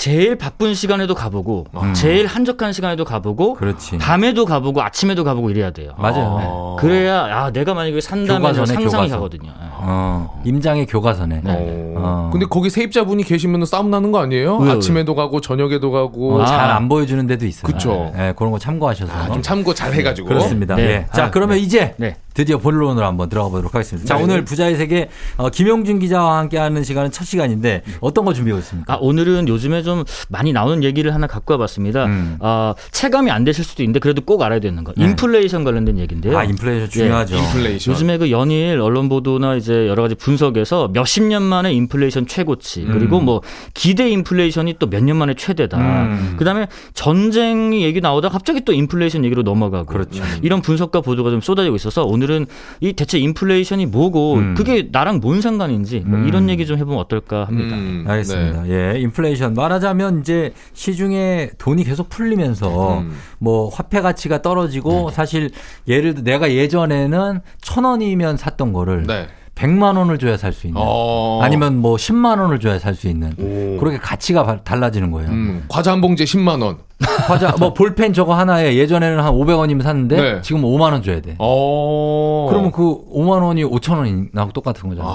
[0.00, 1.92] 제일 바쁜 시간에도 가보고 음.
[1.92, 3.98] 제일 한적한 시간에도 가보고 그렇지.
[3.98, 5.92] 밤에도 가보고 아침에도 가보고 이래야 돼요.
[5.98, 6.38] 맞아요.
[6.40, 6.76] 어.
[6.80, 9.16] 그래야 아 내가 만약에 산다면 교과서네, 상상이 교과서.
[9.16, 9.50] 가거든요.
[9.50, 9.68] 예.
[9.82, 10.40] 어.
[10.46, 11.42] 임장의 교과서네.
[11.44, 11.52] 네.
[11.96, 12.00] 어.
[12.00, 12.30] 어.
[12.32, 14.56] 근데 거기 세입자분이 계시면 싸움 나는 거 아니에요?
[14.56, 16.46] 왜요, 아침에도 가고 저녁에도 가고 어, 아.
[16.46, 17.70] 잘안 보여주는 데도 있어요.
[17.70, 18.10] 그쵸.
[18.16, 19.12] 네, 그런 거 참고하셔서.
[19.12, 20.76] 아, 좀 참고 잘 해가지고 그렇습니다.
[20.76, 20.82] 네.
[20.82, 21.06] 예.
[21.12, 21.62] 자, 아, 그러면 네.
[21.62, 22.16] 이제 네.
[22.40, 24.08] 드디어 본론으로 한번 들어가 보도록 하겠습니다.
[24.08, 24.22] 자, 네.
[24.24, 28.94] 오늘 부자의 세계 어, 김용준 기자와 함께하는 시간은 첫 시간인데 어떤 거 준비하고 있습니까?
[28.94, 32.06] 아, 오늘은 요즘에 좀 많이 나오는 얘기를 하나 갖고 와봤습니다.
[32.06, 32.36] 음.
[32.40, 34.94] 아, 체감이 안 되실 수도 있는데 그래도 꼭 알아야 되는 거.
[34.96, 35.04] 네.
[35.04, 36.38] 인플레이션 관련된 얘기인데요.
[36.38, 37.36] 아, 인플레이션 중요하죠.
[37.36, 37.92] 인플레이션.
[37.92, 43.18] 요즘에 그 연일 언론 보도나 이제 여러 가지 분석에서 몇십 년 만에 인플레이션 최고치 그리고
[43.18, 43.26] 음.
[43.26, 43.42] 뭐
[43.74, 45.76] 기대 인플레이션이 또 몇 년 만에 최대다.
[45.76, 46.36] 음.
[46.38, 50.22] 그다음에 전쟁이 얘기 나오다 갑자기 또 인플레이션 얘기로 넘어가고 그렇죠.
[50.40, 52.46] 이런 분석과 보도가 좀 쏟아지고 있어서 오늘 은
[52.80, 54.54] 이 대체 인플레이션이 뭐고 음.
[54.54, 56.26] 그게 나랑 뭔 상관인지 뭐 음.
[56.28, 57.76] 이런 얘기 좀 해보면 어떨까 합니다.
[57.76, 58.62] 음, 알겠습니다.
[58.62, 58.94] 네.
[58.94, 63.12] 예, 인플레이션 말하자면 이제 시중에 돈이 계속 풀리면서 음.
[63.38, 65.50] 뭐 화폐 가치가 떨어지고 사실
[65.88, 69.26] 예를 들어 내가 예전에는 천 원이면 샀던 거를 네.
[69.54, 71.40] 100만 원을 줘야 살 수 있는 어.
[71.42, 73.78] 아니면 뭐 10만 원을 줘야 살 수 있는 오.
[73.78, 75.30] 그렇게 가치가 바- 달라지는 거예요.
[75.30, 76.78] 음, 과자 한 봉지에 10만 원.
[77.26, 80.42] 과자 뭐 볼펜 저거 하나에 예전에는 한 500원이면 샀는데 네.
[80.42, 81.34] 지금 5만 원 줘야 돼.
[81.38, 82.46] 어.
[82.50, 82.82] 그러면 그
[83.12, 85.14] 5만 원이 5천 원이나 똑같은 거잖아요.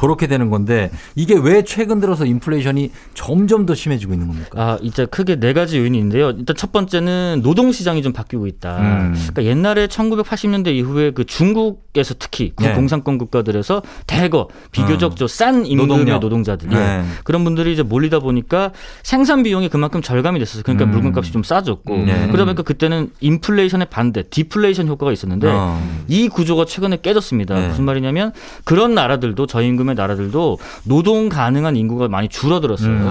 [0.00, 4.50] 그렇게 되는 건데 이게 왜 최근 들어서 인플레이션이 점점 더 심해지고 있는 겁니까?
[4.54, 6.30] 아, 이제 크게 네 가지 요인이 있는데요.
[6.30, 8.78] 일단 첫 번째는 노동 시장이 좀 바뀌고 있다.
[8.78, 9.14] 음.
[9.14, 12.68] 그러니까 옛날에 1980년대 이후에 그 중국에서 특히 네.
[12.68, 15.16] 구공산권 국가들에서 대거 비교적 음.
[15.16, 16.20] 저싼 임금의 노동력.
[16.20, 17.02] 노동자들이 네.
[17.24, 18.72] 그런 분들이 이제 몰리다 보니까
[19.02, 20.62] 생산 비용이 그만큼 절감이 됐었어요.
[20.62, 20.90] 그러니까 음.
[20.90, 22.26] 물건 값이 좀 싸졌고 네.
[22.26, 25.80] 그러다 보니까 그때는 인플레이션의 반대, 디플레이션 효과가 있었는데 어.
[26.08, 27.54] 이 구조가 최근에 깨졌습니다.
[27.54, 27.68] 네.
[27.68, 28.32] 무슨 말이냐면
[28.64, 32.90] 그런 나라들도 저임금의 나라들도 노동 가능한 인구가 많이 줄어들었어요.
[32.90, 33.06] 음.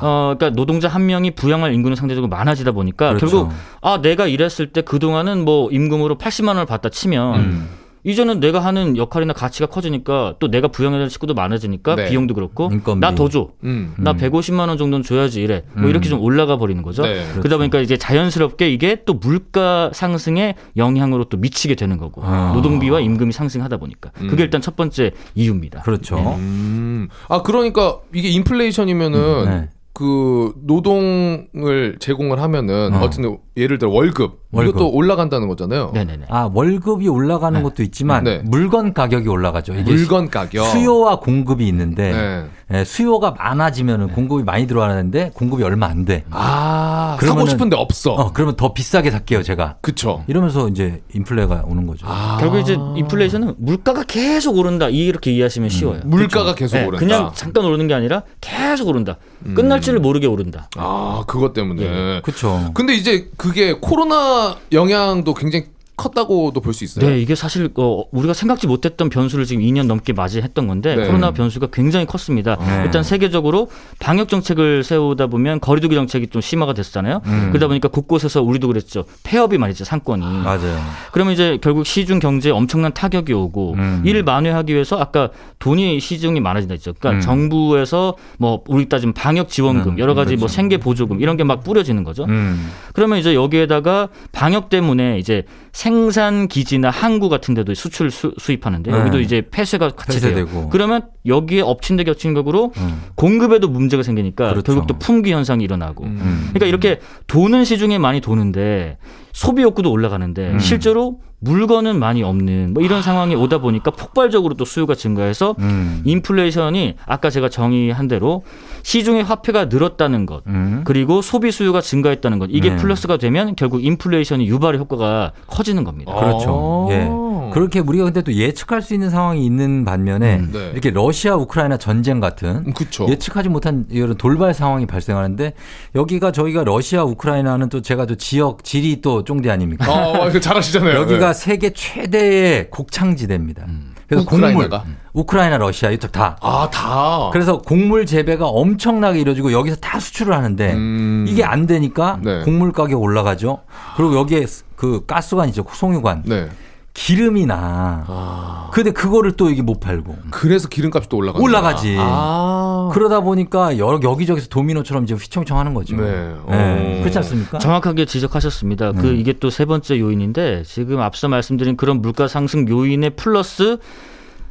[0.00, 3.26] 어, 그러니까 노동자 한 명이 부양할 인구는 상대적으로 많아지다 보니까 그렇죠.
[3.26, 7.68] 결국 아 내가 일했을 때 그 동안은 뭐 임금으로 80만 원을 받다 치면 음.
[8.06, 12.08] 이제는 내가 하는 역할이나 가치가 커지니까 또 내가 부양해야 될 식구도 많아지니까 네.
[12.08, 12.70] 비용도 그렇고.
[13.00, 13.48] 나 더 줘.
[13.64, 13.94] 음.
[13.98, 14.16] 나 음.
[14.16, 15.64] 150만 원 정도는 줘야지 이래.
[15.72, 15.90] 뭐 음.
[15.90, 17.02] 이렇게 좀 올라가 버리는 거죠.
[17.02, 17.26] 네.
[17.32, 22.52] 그러다 보니까 이제 자연스럽게 이게 또 물가 상승에 영향으로 또 미치게 되는 거고 아.
[22.54, 24.28] 노동비와 임금이 상승하다 보니까 음.
[24.28, 25.82] 그게 일단 첫 번째 이유입니다.
[25.82, 26.16] 그렇죠.
[26.38, 27.08] 음.
[27.28, 29.68] 아 그러니까 이게 인플레이션이면은 네.
[29.96, 32.98] 그 노동을 제공을 하면은 어.
[32.98, 33.08] 어.
[33.08, 34.74] 쨌든 예를 들어 월급, 월급.
[34.74, 35.92] 이것도 올라간다는 거잖아요.
[35.94, 36.26] 네네네.
[36.28, 38.42] 아 월급이 올라가는 것도 있지만 네.
[38.44, 39.72] 물건 가격이 올라가죠.
[39.72, 40.66] 이게 물건 가격.
[40.66, 42.44] 수요와 공급이 있는데 네.
[42.65, 46.24] 예, 수요가 많아지면은 공급이 많이 들어가는데 공급이 얼마 안 돼.
[46.30, 48.12] 아 그러면은- 사고 싶은데 없어.
[48.14, 49.76] 어, 그러면 더 비싸게 살게요, 제가.
[49.80, 50.24] 그쵸.
[50.26, 52.06] 이러면서 이제 인플레가 오는 거죠.
[52.08, 52.38] 아.
[52.40, 56.00] 결국 이제 인플레이션은 물가가 계속 오른다 이렇게 이해하시면 쉬워요.
[56.04, 56.98] 물가가 계속 네, 오른다.
[56.98, 59.16] 그냥 잠깐 오르는 게 아니라 계속 오른다.
[59.54, 60.68] 끝날 줄을 모르게 오른다.
[60.76, 61.82] 아 그것 때문에.
[61.82, 62.20] 예.
[62.24, 62.72] 그렇죠.
[62.74, 67.08] 근데 이제 그게 코로나 영향도 굉장히 컸다고도 볼 수 있어요.
[67.08, 71.06] 네, 이게 사실 어, 우리가 생각지 못했던 변수를 지금 2년 넘게 맞이했던 건데 네.
[71.06, 72.56] 코로나 변수가 굉장히 컸습니다.
[72.56, 72.82] 네.
[72.84, 77.22] 일단 세계적으로 방역 정책을 세우다 보면 거리두기 정책이 좀 심화가 됐잖아요.
[77.24, 77.48] 음.
[77.50, 79.06] 그러다 보니까 곳곳에서 우리도 그랬죠.
[79.22, 80.22] 폐업이 말이죠, 상권이.
[80.24, 80.78] 맞아요.
[81.12, 84.02] 그러면 이제 결국 시중 경제에 엄청난 타격이 오고 음.
[84.04, 85.30] 이를 만회하기 위해서 아까
[85.60, 86.92] 돈이 시중이 많아진다 했죠.
[86.98, 87.20] 그러니까 음.
[87.22, 90.54] 정부에서 뭐 우리 따지면 방역 지원금 음, 여러 가지 뭐 그렇죠.
[90.54, 92.24] 생계 보조금 이런 게 막 뿌려지는 거죠.
[92.24, 92.68] 음.
[92.92, 95.44] 그러면 이제 여기에다가 방역 때문에 이제
[95.86, 98.98] 생산 기지나 항구 같은 데도 수출 수, 입하는데 네.
[98.98, 100.18] 여기도 이제 폐쇄가 같이.
[100.18, 100.68] 폐쇄되고.
[100.70, 103.02] 그러면 여기에 엎친 데 겹친 격으로 음.
[103.14, 104.64] 공급에도 문제가 생기니까 그렇죠.
[104.64, 106.02] 결국 또 품귀 현상이 일어나고.
[106.02, 106.48] 음.
[106.48, 108.98] 그러니까 이렇게 도는 시중에 많이 도는데
[109.36, 110.58] 소비 욕구도 올라가는데 음.
[110.58, 116.00] 실제로 물건은 많이 없는 뭐 이런 상황이 오다 보니까 폭발적으로 또 수요가 증가해서 음.
[116.06, 118.44] 인플레이션이 아까 제가 정의한 대로
[118.82, 120.80] 시중의 화폐가 늘었다는 것 음.
[120.84, 122.76] 그리고 소비 수요가 증가했다는 것 이게 네.
[122.76, 126.14] 플러스가 되면 결국 인플레이션이 유발의 효과가 커지는 겁니다.
[126.14, 126.88] 그렇죠.
[126.90, 126.94] 아.
[126.94, 127.26] 예.
[127.52, 130.70] 그렇게 우리가 근데 또 예측할 수 있는 상황이 있는 반면에 음, 네.
[130.72, 133.06] 이렇게 러시아 우크라이나 전쟁 같은 음, 그쵸.
[133.08, 135.52] 예측하지 못한 이런 돌발 상황이 발생하는데
[135.94, 139.92] 여기가 저희가 러시아 우크라이나는 또 제가 또 지역 지리 또 쫑대 아닙니까?
[139.92, 140.94] 어, 그 잘하시잖아요.
[141.00, 141.34] 여기가 네.
[141.34, 143.66] 세계 최대의 곡창지대입니다.
[144.06, 144.78] 그래서 우크라이나가?
[144.78, 146.36] 곡물, 우크라이나, 러시아 이쪽 다.
[146.40, 147.30] 아, 다.
[147.32, 151.26] 그래서 곡물 재배가 엄청나게 이루어지고 여기서 다 수출을 하는데 음.
[151.28, 152.42] 이게 안 되니까 네.
[152.42, 153.62] 곡물 가격 올라가죠.
[153.96, 154.46] 그리고 여기에
[154.76, 156.22] 그 가스관 있죠, 송유관.
[156.26, 156.48] 네.
[156.94, 158.04] 기름이 나.
[158.06, 158.70] 아.
[158.72, 160.16] 근데 그거를 또 이게 못 팔고.
[160.30, 161.38] 그래서 기름값이 또 올라가.
[161.38, 161.94] 올라가지.
[161.98, 162.65] 아.
[162.92, 165.96] 그러다 보니까 여러 여기저기서 도미노처럼 이제 휘청휘청 하는 거죠.
[165.96, 166.02] 네.
[166.02, 166.34] 네.
[166.44, 166.98] 어.
[167.00, 167.58] 그렇지 않습니까?
[167.58, 168.92] 정확하게 지적하셨습니다.
[168.92, 169.16] 그 음.
[169.16, 173.78] 이게 또 세 번째 요인인데 지금 앞서 말씀드린 그런 물가 상승 요인에 플러스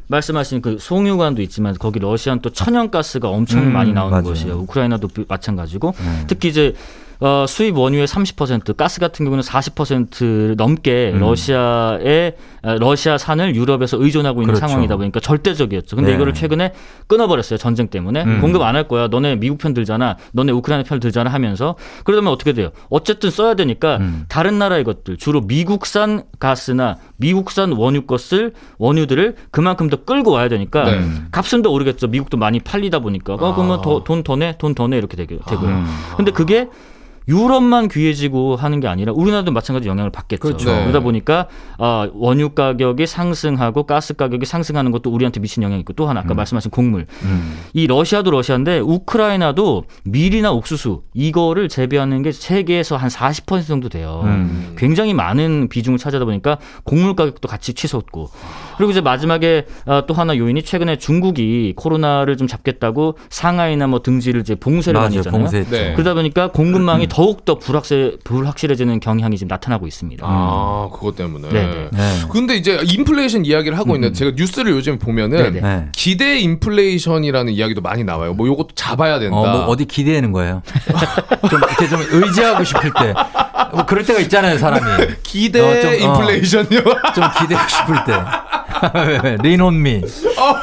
[0.08, 4.24] 말씀하신 그 송유관도 있지만 거기 러시아는 또 천연가스가 엄청 음, 많이 나오는 맞아요.
[4.24, 4.56] 곳이에요.
[4.60, 6.24] 우크라이나도 비- 마찬가지고 음.
[6.28, 6.74] 특히 이제
[7.20, 11.20] 어, 수입 원유의 30% 가스 같은 경우는 40% 넘게 음.
[11.20, 14.68] 러시아의 어, 러시아산을 유럽에서 의존하고 있는 그렇죠.
[14.68, 15.96] 상황이다 보니까 절대적이었죠.
[15.96, 16.16] 근데 네.
[16.16, 16.74] 이거를 최근에
[17.08, 17.58] 끊어버렸어요.
[17.58, 18.42] 전쟁 때문에 음.
[18.42, 19.08] 공급 안 할 거야.
[19.08, 20.18] 너네 미국 편 들잖아.
[20.34, 22.72] 너네 우크라이나 편 들잖아 하면서 그러면 어떻게 돼요?
[22.90, 24.26] 어쨌든 써야 되니까 음.
[24.28, 30.84] 다른 나라의 것들 주로 미국산 가스나 미국산 원유 것을 원유들을 그만큼 더 끌고 와야 되니까
[30.84, 31.02] 네.
[31.32, 32.08] 값은 더 오르겠죠.
[32.08, 35.70] 미국도 많이 팔리다 보니까 어, 그러면 더, 돈더 내, 돈 더 내 이렇게 되고, 되고요.
[35.70, 35.86] 음.
[36.18, 36.68] 근데 그게
[37.28, 40.40] 유럽만 귀해지고 하는 게 아니라 우리나라도 마찬가지 영향을 받겠죠.
[40.42, 40.72] 그렇죠.
[40.72, 40.82] 네.
[40.82, 41.48] 그러다 보니까
[41.78, 46.34] 어, 원유 가격이 상승하고 가스 가격이 상승하는 것도 우리한테 미친 영향이 있고 또 하나 아까
[46.34, 47.08] 말씀하신 곡물.
[47.24, 47.58] 음.
[47.74, 54.22] 이 러시아도 러시아인데 우크라이나도 밀이나 옥수수 이거를 재배하는 게 세계에서 한 40% 정도 돼요.
[54.26, 54.74] 음.
[54.78, 58.30] 굉장히 많은 비중을 차지하다 보니까 곡물 가격도 같이 치솟고
[58.78, 64.42] 그리고 이제 마지막에 어, 또 하나 요인이 최근에 중국이 코로나를 좀 잡겠다고 상하이나 뭐 등지를
[64.42, 65.00] 이제 봉쇄를.
[65.00, 65.48] 많이 했잖아요.
[65.50, 65.94] 네.
[65.94, 70.26] 그러다 보니까 공급망이 더욱 더 불확실, 불확실해지는 경향이 지금 나타나고 있습니다.
[70.28, 71.48] 아, 그것 때문에.
[71.48, 71.90] 네네.
[72.30, 75.62] 근데 이제 인플레이션 이야기를 하고 있는데 제가 뉴스를 요즘 보면은 네네.
[75.62, 75.86] 네.
[75.94, 78.34] 기대 인플레이션이라는 이야기도 많이 나와요.
[78.34, 79.38] 뭐 요것도 잡아야 된다.
[79.38, 80.62] 어, 뭐 어디 기대는 거예요.
[81.50, 83.14] 좀 이렇게 좀 의지하고 싶을 때.
[83.72, 85.06] 뭐 그럴 때가 있잖아요, 사람이.
[85.24, 86.68] 기대 어, 좀, 어, 인플레이션요.
[87.16, 89.38] 좀 기대고 싶을 때.
[89.42, 90.02] 리논미.
[90.38, 90.56] 아,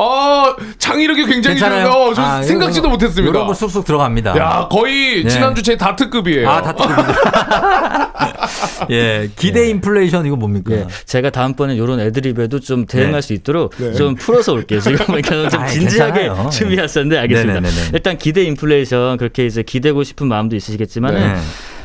[0.00, 1.58] 아, 장이력이 굉장히?
[1.58, 2.12] 좋네요.
[2.16, 3.30] 저 아, 생각지도 못했습니다.
[3.30, 4.36] 이런 거 쑥쑥 들어갑니다.
[4.38, 5.28] 야, 거의 네.
[5.28, 6.48] 지난주 제 다 트급이에요.
[6.48, 7.12] 아, 다트급이죠.
[8.90, 10.72] 예, 기대 인플레이션 이거 뭡니까?
[10.72, 13.20] 예, 제가 다음번에 이런 애드립에도 좀 대응할 네.
[13.20, 13.92] 수 있도록 네.
[13.92, 14.80] 좀 풀어서 올게요.
[14.80, 16.50] 지금 그러니까 좀 진지하게 괜찮아요.
[16.50, 17.60] 준비했었는데 알겠습니다.
[17.60, 17.90] 네네네네.
[17.92, 21.40] 일단 기대 인플레이션 그렇게 이제 기대고 싶은 마음도 있으시겠지만은 네.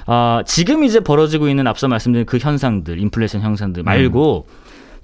[0.08, 4.48] 아, 지금 이제 벌어지고 있는 앞서 말씀드린 그 현상들, 인플레이션 현상들 말고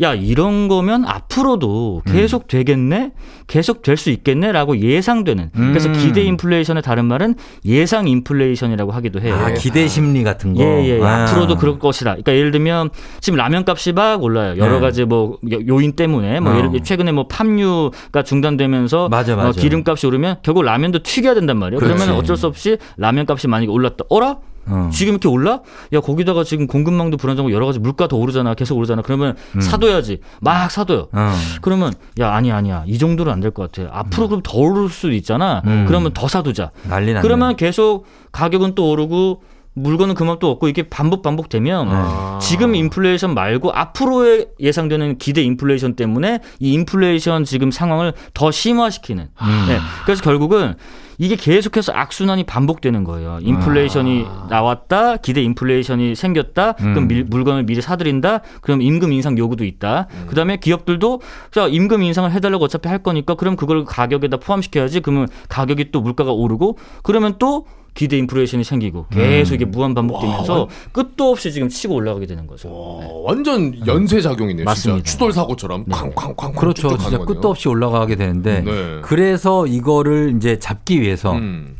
[0.01, 2.11] 야 이런 거면 앞으로도 음.
[2.11, 3.11] 계속 되겠네,
[3.47, 5.51] 계속 될 수 있겠네라고 예상되는.
[5.53, 5.93] 그래서 음.
[5.93, 7.35] 기대 인플레이션의 다른 말은
[7.65, 9.35] 예상 인플레이션이라고 하기도 해요.
[9.35, 10.63] 아, 기대 심리 같은 거.
[10.63, 11.03] 예, 예.
[11.03, 11.23] 아.
[11.25, 12.11] 앞으로도 그럴 것이다.
[12.11, 12.89] 그러니까 예를 들면
[13.19, 14.57] 지금 라면 값이 막 올라요.
[14.57, 14.79] 여러 네.
[14.79, 16.57] 가지 뭐 요- 요인 때문에 뭐 어.
[16.57, 19.49] 예를 들어 최근에 뭐 팜유가 중단되면서 맞아, 맞아.
[19.49, 21.79] 어, 기름값이 오르면 결국 라면도 튀겨야 된단 말이에요.
[21.79, 22.19] 그러면 그렇지.
[22.19, 24.05] 어쩔 수 없이 라면 값이 만약에 올랐다.
[24.09, 24.37] 어라?
[24.67, 24.89] 어.
[24.93, 25.61] 지금 이렇게 올라?
[25.93, 28.53] 야 거기다가 지금 공급망도 불안정하고 여러 가지 물가 더 오르잖아.
[28.53, 29.01] 계속 오르잖아.
[29.01, 29.61] 그러면 음.
[29.61, 30.19] 사둬야지.
[30.41, 31.07] 막 사둬요.
[31.11, 31.33] 어.
[31.61, 33.89] 그러면 야 아니 아니야 이 정도는 안 될 것 같아.
[33.91, 35.61] 앞으로 그럼 더 오를 수도 있잖아.
[35.65, 35.85] 음.
[35.87, 36.71] 그러면 더 사두자.
[36.83, 37.21] 난리 났네.
[37.21, 39.41] 그러면 계속 가격은 또 오르고
[39.73, 42.39] 물건은 그만 또 없고 이게 반복 반복되면 아.
[42.41, 49.29] 지금 인플레이션 말고 앞으로의 예상되는 기대 인플레이션 때문에 이 인플레이션 지금 상황을 더 심화시키는.
[49.41, 49.65] 음.
[49.69, 49.77] 네.
[50.05, 50.75] 그래서 결국은
[51.21, 53.37] 이게 계속해서 악순환이 반복되는 거예요.
[53.43, 57.07] 인플레이션이 나왔다, 기대 인플레이션이 생겼다, 그럼 음.
[57.07, 60.07] 밀- 물건을 미리 사들인다, 그럼 임금 인상 요구도 있다.
[60.25, 65.01] 그 다음에 기업들도 자 임금 인상을 해달라고 어차피 할 거니까 그럼 그걸 가격에다 포함시켜야지.
[65.01, 71.31] 그러면 가격이 또 물가가 오르고 그러면 또 기대 인플레이션이 생기고 계속 이게 무한 반복되면서 끝도
[71.31, 72.69] 없이 지금 치고 올라가게 되는 거죠.
[72.71, 74.63] 어, 완전 연쇄 작용이네요.
[74.63, 75.03] 맞습니다.
[75.03, 76.89] 추돌 사고처럼 쾅쾅쾅 그렇죠.
[76.97, 77.25] 진짜 거네요.
[77.25, 78.99] 끝도 없이 올라가게 되는데 네.
[79.01, 81.75] 그래서 이거를 이제 잡기 위해서 음.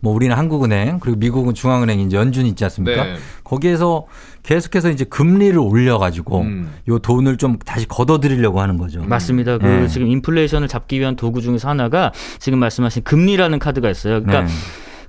[0.00, 3.04] 뭐 우리는 한국은행 그리고 미국은 중앙은행 이제 연준 있지 않습니까?
[3.04, 3.16] 네.
[3.44, 4.06] 거기에서
[4.42, 6.72] 계속해서 이제 금리를 올려가지고 음.
[6.88, 9.00] 요 돈을 좀 다시 걷어들이려고 하는 거죠.
[9.04, 9.58] 맞습니다.
[9.58, 9.88] 그 네.
[9.88, 14.22] 지금 인플레이션을 잡기 위한 도구 중에서 하나가 지금 말씀하신 금리라는 카드가 있어요.
[14.22, 14.52] 그러니까 네.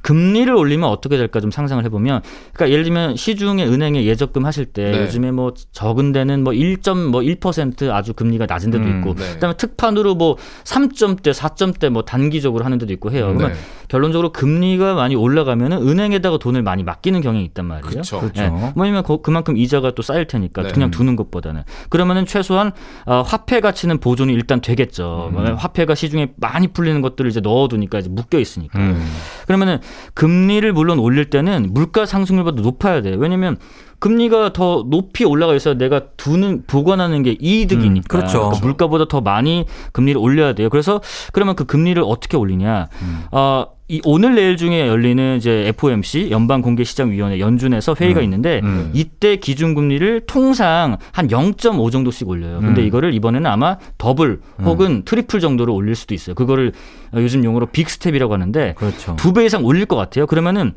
[0.07, 2.21] 금리를 올리면 어떻게 될까 좀 상상을 해보면,
[2.53, 5.01] 그러니까 예를 들면 시중에 은행에 예적금 하실 때 네.
[5.01, 9.33] 요즘에 뭐 적은 데는 뭐1.1% 아주 금리가 낮은 데도 음, 있고, 네.
[9.33, 13.27] 그다음에 특판으로 뭐 3점대, 4점대 뭐 단기적으로 하는 데도 있고 해요.
[13.35, 13.57] 그러면 네.
[13.89, 17.89] 결론적으로 금리가 많이 올라가면은 은행에다가 돈을 많이 맡기는 경향이 있단 말이에요.
[17.91, 18.31] 그렇죠.
[18.37, 18.49] 예.
[18.75, 20.71] 뭐냐면 그- 그만큼 이자가 또 쌓일 테니까 네.
[20.71, 22.71] 그냥 두는 것보다는 그러면은 최소한
[23.05, 25.31] 어, 화폐 가치는 보존이 일단 되겠죠.
[25.33, 25.55] 음.
[25.55, 28.77] 화폐가 시중에 많이 풀리는 것들을 이제 넣어두니까 이제 묶여 있으니까.
[28.77, 29.05] 음.
[29.45, 29.79] 그러면은
[30.13, 33.17] 금리를 물론 올릴 때는 물가 상승률보다 높아야 돼요.
[33.17, 33.57] 왜냐면
[33.99, 37.99] 금리가 더 높이 올라가 있어야 내가 두는 보관하는 게 이득이니까.
[37.99, 38.39] 음, 그렇죠.
[38.39, 40.69] 그러니까 물가보다 더 많이 금리를 올려야 돼요.
[40.69, 41.01] 그래서
[41.33, 42.89] 그러면 그 금리를 어떻게 올리냐?
[43.01, 43.23] 음.
[43.31, 48.23] 어, 이 오늘 내일 중에 열리는 이제 FOMC 연방 공개 시장 위원회 연준에서 회의가 음.
[48.25, 48.91] 있는데 음.
[48.93, 52.59] 이때 기준 금리를 통상 한 0.5 정도씩 올려요.
[52.59, 52.87] 근데 음.
[52.87, 56.35] 이거를 이번에는 아마 더블 혹은 트리플 정도로 올릴 수도 있어요.
[56.35, 56.73] 그거를
[57.13, 59.15] 요즘 용어로 big step이라고 하는데 그렇죠.
[59.15, 60.27] 두배 이상 올릴 것 같아요.
[60.27, 60.73] 그러면은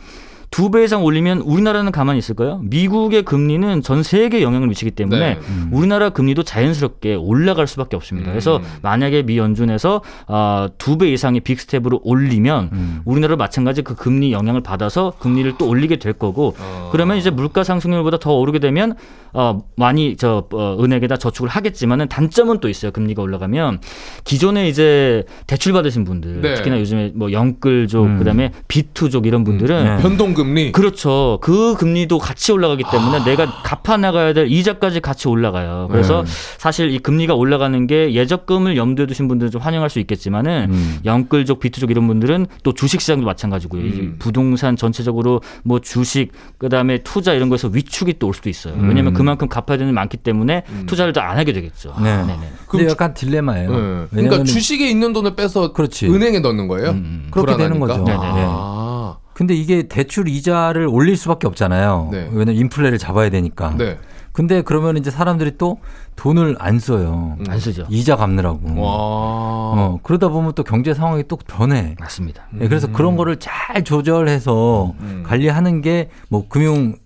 [0.51, 2.61] 두 배 이상 올리면 우리나라는 가만히 있을까요?
[2.64, 5.38] 미국의 금리는 전 세계에 영향을 미치기 때문에 네.
[5.48, 5.68] 음.
[5.72, 8.30] 우리나라 금리도 자연스럽게 올라갈 수밖에 없습니다.
[8.30, 8.62] 그래서 음.
[8.82, 13.01] 만약에 미 연준에서 어, 두배 이상의 big step으로 올리면 음.
[13.05, 16.88] 우리나라 마찬가지 그 금리 영향을 받아서 금리를 또 올리게 될 거고 어.
[16.90, 18.96] 그러면 이제 물가 상승률보다 더 오르게 되면
[19.33, 22.91] 어, 많이 저 어, 은행에다 저축을 하겠지만은 단점은 또 있어요.
[22.91, 23.81] 금리가 올라가면
[24.24, 26.55] 기존에 이제 대출 받으신 분들 네.
[26.55, 28.18] 특히나 요즘에 뭐 영끌족 음.
[28.18, 30.03] 그다음에 비투족 이런 분들은 네.
[30.03, 30.72] 변동 금리.
[30.72, 31.39] 그렇죠.
[31.43, 35.89] 그 금리도 같이 올라가기 때문에 내가 갚아 나가야 될 이자까지 같이 올라가요.
[35.91, 36.31] 그래서 네.
[36.59, 40.99] 사실 이 금리가 올라가는 게 예적금을 염두에 두신 분들은 좀 환영할 수 있겠지만은 음.
[41.05, 43.83] 영끌족, 비투족 이런 분들은 또 주식 시장도 마찬가지고요.
[43.83, 44.16] 이 음.
[44.18, 48.74] 부동산 전체적으로 뭐 주식 그다음에 투자 이런 거에서 위축이 또 올 수도 있어요.
[48.74, 48.89] 음.
[48.89, 50.85] 왜냐하면 그만큼 갚아야 되는 게 많기 때문에 음.
[50.87, 51.95] 투자를 더 안 하게 되겠죠.
[52.03, 52.16] 네.
[52.25, 52.53] 네 네.
[52.66, 53.71] 근데 약간 딜레마예요.
[53.71, 54.07] 네.
[54.11, 56.07] 그러니까 주식에 있는 돈을 빼서 그렇지.
[56.09, 56.91] 은행에 넣는 거예요?
[56.91, 58.12] 음, 그렇게 되는 불안하니까?
[58.12, 58.21] 거죠.
[58.21, 58.45] 네네.
[58.49, 59.16] 아.
[59.35, 62.09] 근데 이게 대출 이자를 올릴 수밖에 없잖아요.
[62.12, 62.29] 네.
[62.33, 63.75] 왜냐면 인플레를 잡아야 되니까.
[63.79, 63.99] 네.
[64.33, 65.79] 근데 그러면 이제 사람들이 또
[66.16, 67.37] 돈을 안 써요.
[67.41, 67.45] 음.
[67.49, 67.85] 안 쓰죠.
[67.91, 68.61] 이자 갚느라고.
[68.81, 68.91] 와.
[68.93, 71.97] 어, 그러다 보면 또 경제 상황이 또 변해.
[71.99, 72.45] 맞습니다.
[72.53, 75.25] 네, 그래서 그런 거를 잘 조절해서 음.
[75.27, 76.99] 관리하는 게 뭐 금융 어,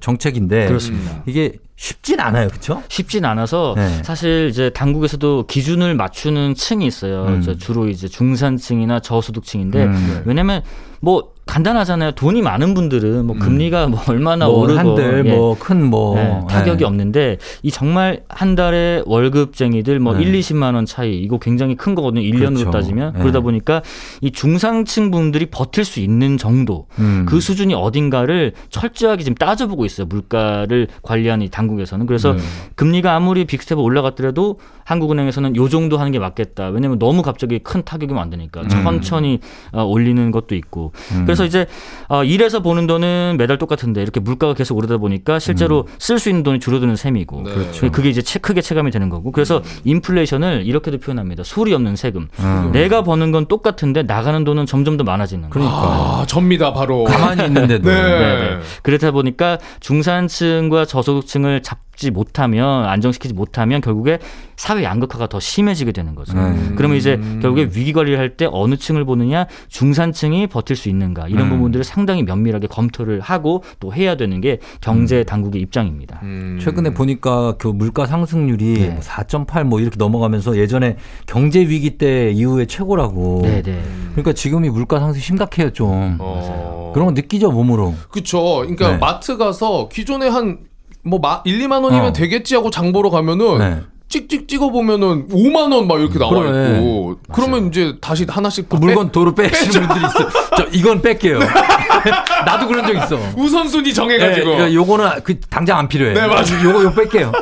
[0.00, 1.22] 정책인데 그렇습니다.
[1.26, 2.82] 이게 쉽진 않아요, 그렇죠?
[2.88, 4.02] 쉽진 않아서 네.
[4.02, 7.24] 사실 이제 당국에서도 기준을 맞추는 층이 있어요.
[7.26, 7.58] 음.
[7.58, 10.22] 주로 이제 중산층이나 저소득층인데 음.
[10.26, 10.62] 왜냐면
[11.00, 12.12] 뭐 간단하잖아요.
[12.12, 15.34] 돈이 많은 분들은 뭐 금리가 뭐 얼마나 뭐 오르고 한들 예.
[15.34, 16.84] 뭐큰뭐 네, 타격이 네.
[16.84, 20.24] 없는데 이 정말 한 달에 월급쟁이들 뭐 네.
[20.24, 22.20] 1, 20만 원 차이 이거 굉장히 큰 거거든요.
[22.22, 22.70] 1년으로 그렇죠.
[22.70, 23.20] 따지면 네.
[23.20, 23.82] 그러다 보니까
[24.20, 27.24] 이 중상층 분들이 버틸 수 있는 정도 음.
[27.26, 30.06] 그 수준이 어딘가를 철저하게 지금 따져보고 있어요.
[30.06, 32.42] 물가를 관리하는 이 당국에서는 그래서 네.
[32.74, 36.68] 금리가 아무리 빅스텝을 올라갔더라도 한국은행에서는 요 정도 하는 게 맞겠다.
[36.68, 38.68] 왜냐면 너무 갑자기 큰 타격이면 안 되니까 음.
[38.68, 39.40] 천천히
[39.72, 41.24] 어, 올리는 것도 있고 음.
[41.38, 41.66] 그래서 이제
[42.08, 46.58] 어, 일해서 보는 돈은 매달 똑같은데 이렇게 물가가 계속 오르다 보니까 실제로 쓸수 있는 돈이
[46.60, 47.54] 줄어드는 셈이고 네.
[47.54, 47.90] 그렇죠.
[47.92, 51.42] 그게 이제 체- 크게 체감이 되는 거고 그래서 인플레이션을 이렇게도 표현합니다.
[51.44, 52.28] 소리 없는 세금.
[52.40, 52.70] 음.
[52.72, 55.68] 내가 버는 건 똑같은데 나가는 돈은 점점 더 많아지는 거예요.
[55.68, 57.04] 아, 접니다, 바로.
[57.04, 58.02] 가만히 있는데도 네.
[58.02, 58.58] 네, 네.
[58.82, 64.20] 그렇다 보니까 중산층과 저소득층을 잡 지 못하면 안정시키지 못하면 결국에
[64.56, 66.38] 사회 양극화가 더 심해지게 되는 거죠.
[66.38, 66.74] 음.
[66.76, 71.46] 그러면 이제 결국에 위기 관리를 할 때 어느 층을 보느냐, 중산층이 버틸 수 있는가 이런
[71.46, 71.50] 음.
[71.50, 74.76] 부분들을 상당히 면밀하게 검토를 하고 또 해야 되는 게 음.
[74.80, 76.20] 경제 당국의 입장입니다.
[76.22, 76.60] 음.
[76.62, 78.98] 최근에 보니까 그 물가 상승률이 네.
[79.00, 83.40] 뭐4.8뭐 이렇게 넘어가면서 예전에 경제 위기 때 이후에 최고라고.
[83.42, 83.82] 네, 네.
[84.12, 86.16] 그러니까 지금이 물가 상승 심각해요 좀.
[86.20, 86.92] 어.
[86.94, 87.94] 그런 거 느끼죠 몸으로.
[88.10, 88.58] 그쵸.
[88.60, 88.98] 그러니까 네.
[88.98, 90.58] 마트 가서 기존에 한,
[91.02, 92.12] 뭐, 마, 1, 2만 원이면 어.
[92.12, 93.80] 되겠지 하고 장 보러 가면은, 네.
[94.08, 96.78] 찍찍 찍어 보면은 5만 원 막 이렇게 나와 그래.
[96.78, 97.16] 있고.
[97.30, 100.28] 그러면 이제 다시 하나씩 그다 물건 도로 빼시는 분들이 있어.
[100.56, 101.38] 저 이건 뺄게요.
[102.46, 103.16] 나도 그런 적 있어.
[103.18, 104.46] 빼- 우선순위 정해가지고.
[104.50, 106.14] 네, 그러니까 요거는 그 당장 안 필요해.
[106.14, 106.64] 네, 맞아요.
[106.64, 107.32] 요거 요 뺄게요.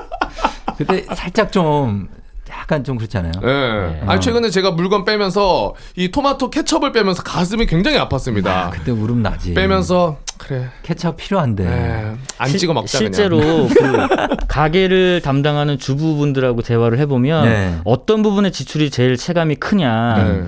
[0.77, 2.09] 그때 살짝 좀
[2.51, 3.33] 약간 좀 그렇잖아요.
[3.45, 4.01] 예.
[4.07, 8.47] 아니, 최근에 제가 물건 빼면서 이 토마토 케첩을 빼면서 가슴이 굉장히 아팠습니다.
[8.47, 9.53] 아, 그때 울음 나지.
[9.55, 10.69] 빼면서, 그래.
[10.83, 11.65] 케찹 필요한데.
[11.67, 13.39] 예, 안 실- 찍어 먹자 실제로
[13.69, 14.09] 그냥.
[14.39, 17.79] 그 가게를 담당하는 주부분들하고 대화를 해 보면 네.
[17.85, 20.43] 어떤 부분의 지출이 제일 체감이 크냐 네.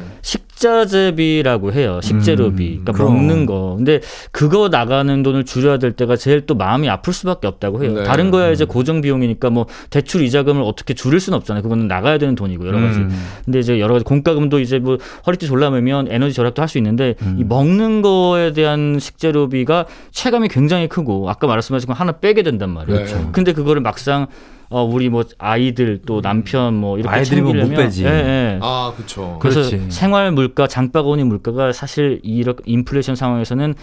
[0.59, 3.15] 식자재비라고 해요 식재료비 음, 그러니까 그럼.
[3.15, 4.01] 먹는 거 근데
[4.33, 8.05] 그거 나가는 돈을 줄여야 될 때가 제일 또 마음이 아플 수밖에 없다고 해요 네.
[8.05, 8.53] 다른 거야 음.
[8.53, 12.81] 이제 고정 비용이니까 뭐 대출 이자금을 어떻게 줄일 수는 없잖아요 그거는 나가야 되는 돈이고 여러
[12.81, 13.11] 가지 음.
[13.45, 17.37] 근데 이제 여러 가지 공과금도 이제 뭐 허리띠 졸라매면 에너지 절약도 할 수 있는데 음.
[17.41, 23.07] 이 먹는 거에 대한 식재료비가 체감이 굉장히 크고 아까 말씀하신 거 하나 빼게 된단 말이에요.
[23.07, 23.31] 그렇죠.
[23.33, 24.27] 근데 그거를 막상
[24.71, 28.05] 어 우리 뭐 아이들 또 남편 뭐 이렇게 아이들이 뭐못 챙기려면 빼지.
[28.05, 28.59] 예, 예.
[28.61, 29.39] 아, 그쵸.
[29.41, 29.91] 그래서 그렇지.
[29.91, 33.75] 생활 물가, 장바구니 물가가 사실 이렇게 인플레이션 상황에서는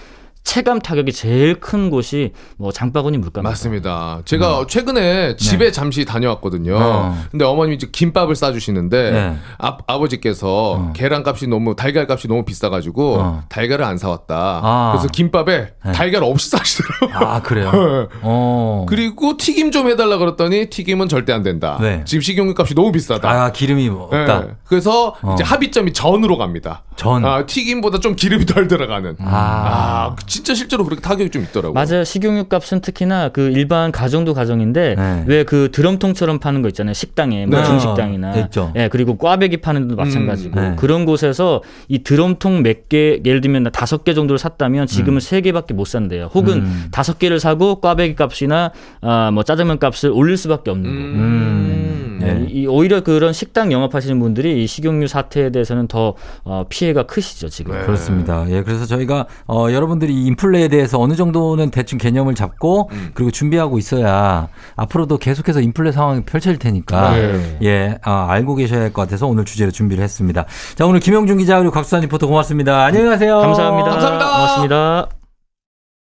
[0.46, 3.50] 체감 타격이 제일 큰 곳이 뭐 장바구니 물가입니다.
[3.50, 4.22] 맞습니다.
[4.26, 6.76] 제가 최근에 집에 잠시 다녀왔거든요.
[6.76, 6.80] 음.
[6.80, 6.86] 네.
[6.86, 7.18] 어.
[7.32, 9.36] 근데 어머님이 이제 김밥을 싸주시는데 네.
[9.58, 10.94] 아, 아버지께서 어.
[10.96, 13.44] 계란값이 너무 달걀 값이 너무 비싸가지고 어.
[13.50, 14.62] 달걀을 안 사왔다.
[14.64, 14.92] 아.
[14.94, 15.92] 그래서 김밥에 네.
[15.92, 17.28] 달걀 없이 싸시더라고요.
[17.28, 18.08] 아 그래요.
[18.22, 18.86] 어.
[18.88, 21.80] 그리고 튀김 좀 해달라 그랬더니 튀김은 절대 안 된다.
[21.82, 22.04] 네.
[22.06, 23.30] 지금 식용유 값이 너무 비싸다.
[23.30, 24.40] 아 기름이 없다.
[24.42, 24.48] 네.
[24.64, 25.34] 그래서 어.
[25.34, 26.84] 이제 합의점이 전으로 갑니다.
[26.96, 27.26] 전.
[27.26, 29.18] 아, 튀김보다 좀 기름이 덜 들어가는.
[29.20, 29.26] 아.
[29.26, 31.74] 아, 진짜 실제로 그렇게 타격이 좀 있더라고요.
[31.74, 32.04] 맞아요.
[32.04, 35.24] 식용유 값은 특히나 그 일반 가정도 가정인데 네.
[35.28, 36.94] 왜그 드럼통처럼 파는 거 있잖아요.
[36.94, 37.66] 식당에 뭐 네.
[37.66, 38.74] 중식당이나 있죠.
[38.76, 40.74] 예, 그리고 꽈배기 파는 데도 마찬가지고 네.
[40.76, 45.40] 그런 곳에서 이 드럼통 몇 개 예를 들면 나 다섯 개 정도를 샀다면 지금은 세
[45.42, 46.30] 개밖에 못 산대요.
[46.34, 46.88] 혹은 음.
[46.92, 48.72] 다섯 개를 사고 꽈배기 값이나
[49.02, 51.00] 아, 뭐 짜장면 값을 올릴 수밖에 없는 거고.
[51.00, 52.18] 음.
[52.22, 52.48] 네, 네.
[52.50, 57.78] 이, 오히려 그런 식당 영업하시는 분들이 이 식용유 사태에 대해서는 더 어, 피해가 크시죠 지금.
[57.78, 57.86] 네.
[57.86, 58.46] 그렇습니다.
[58.50, 63.12] 예, 그래서 저희가 어, 여러분들이 이 인플레에 대해서 어느 정도는 대충 개념을 잡고 음.
[63.14, 67.58] 그리고 준비하고 있어야 앞으로도 계속해서 인플레 상황이 펼쳐질 테니까 네.
[67.64, 70.46] 예, 아, 알고 계셔야 할 것 같아서 오늘 주제로 준비를 했습니다.
[70.76, 72.86] 자, 오늘 김영준 기자 그리고 곽수산 리포터 고맙습니다.
[72.86, 73.40] 안녕히 가세요.
[73.40, 73.90] 감사합니다.
[73.90, 74.26] 감사합니다.
[74.26, 75.10] 고맙습니다.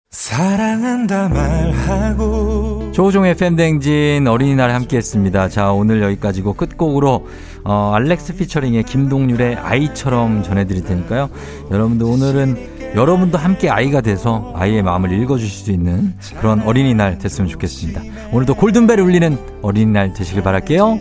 [0.10, 5.50] 사랑한다 말하고 조종의 팬댕진 어린이날 함께했습니다.
[5.50, 7.28] 자 오늘 여기까지고 끝곡으로
[7.66, 11.30] 어, 알렉스 피처링의 김동률의 아이처럼 전해드릴 테니까요.
[11.72, 18.02] 여러분도 오늘은 여러분도 함께 아이가 돼서 아이의 마음을 읽어주실 수 있는 그런 어린이날 됐으면 좋겠습니다.
[18.32, 21.00] 오늘도 골든벨 울리는 어린이날 되시길 바랄게요.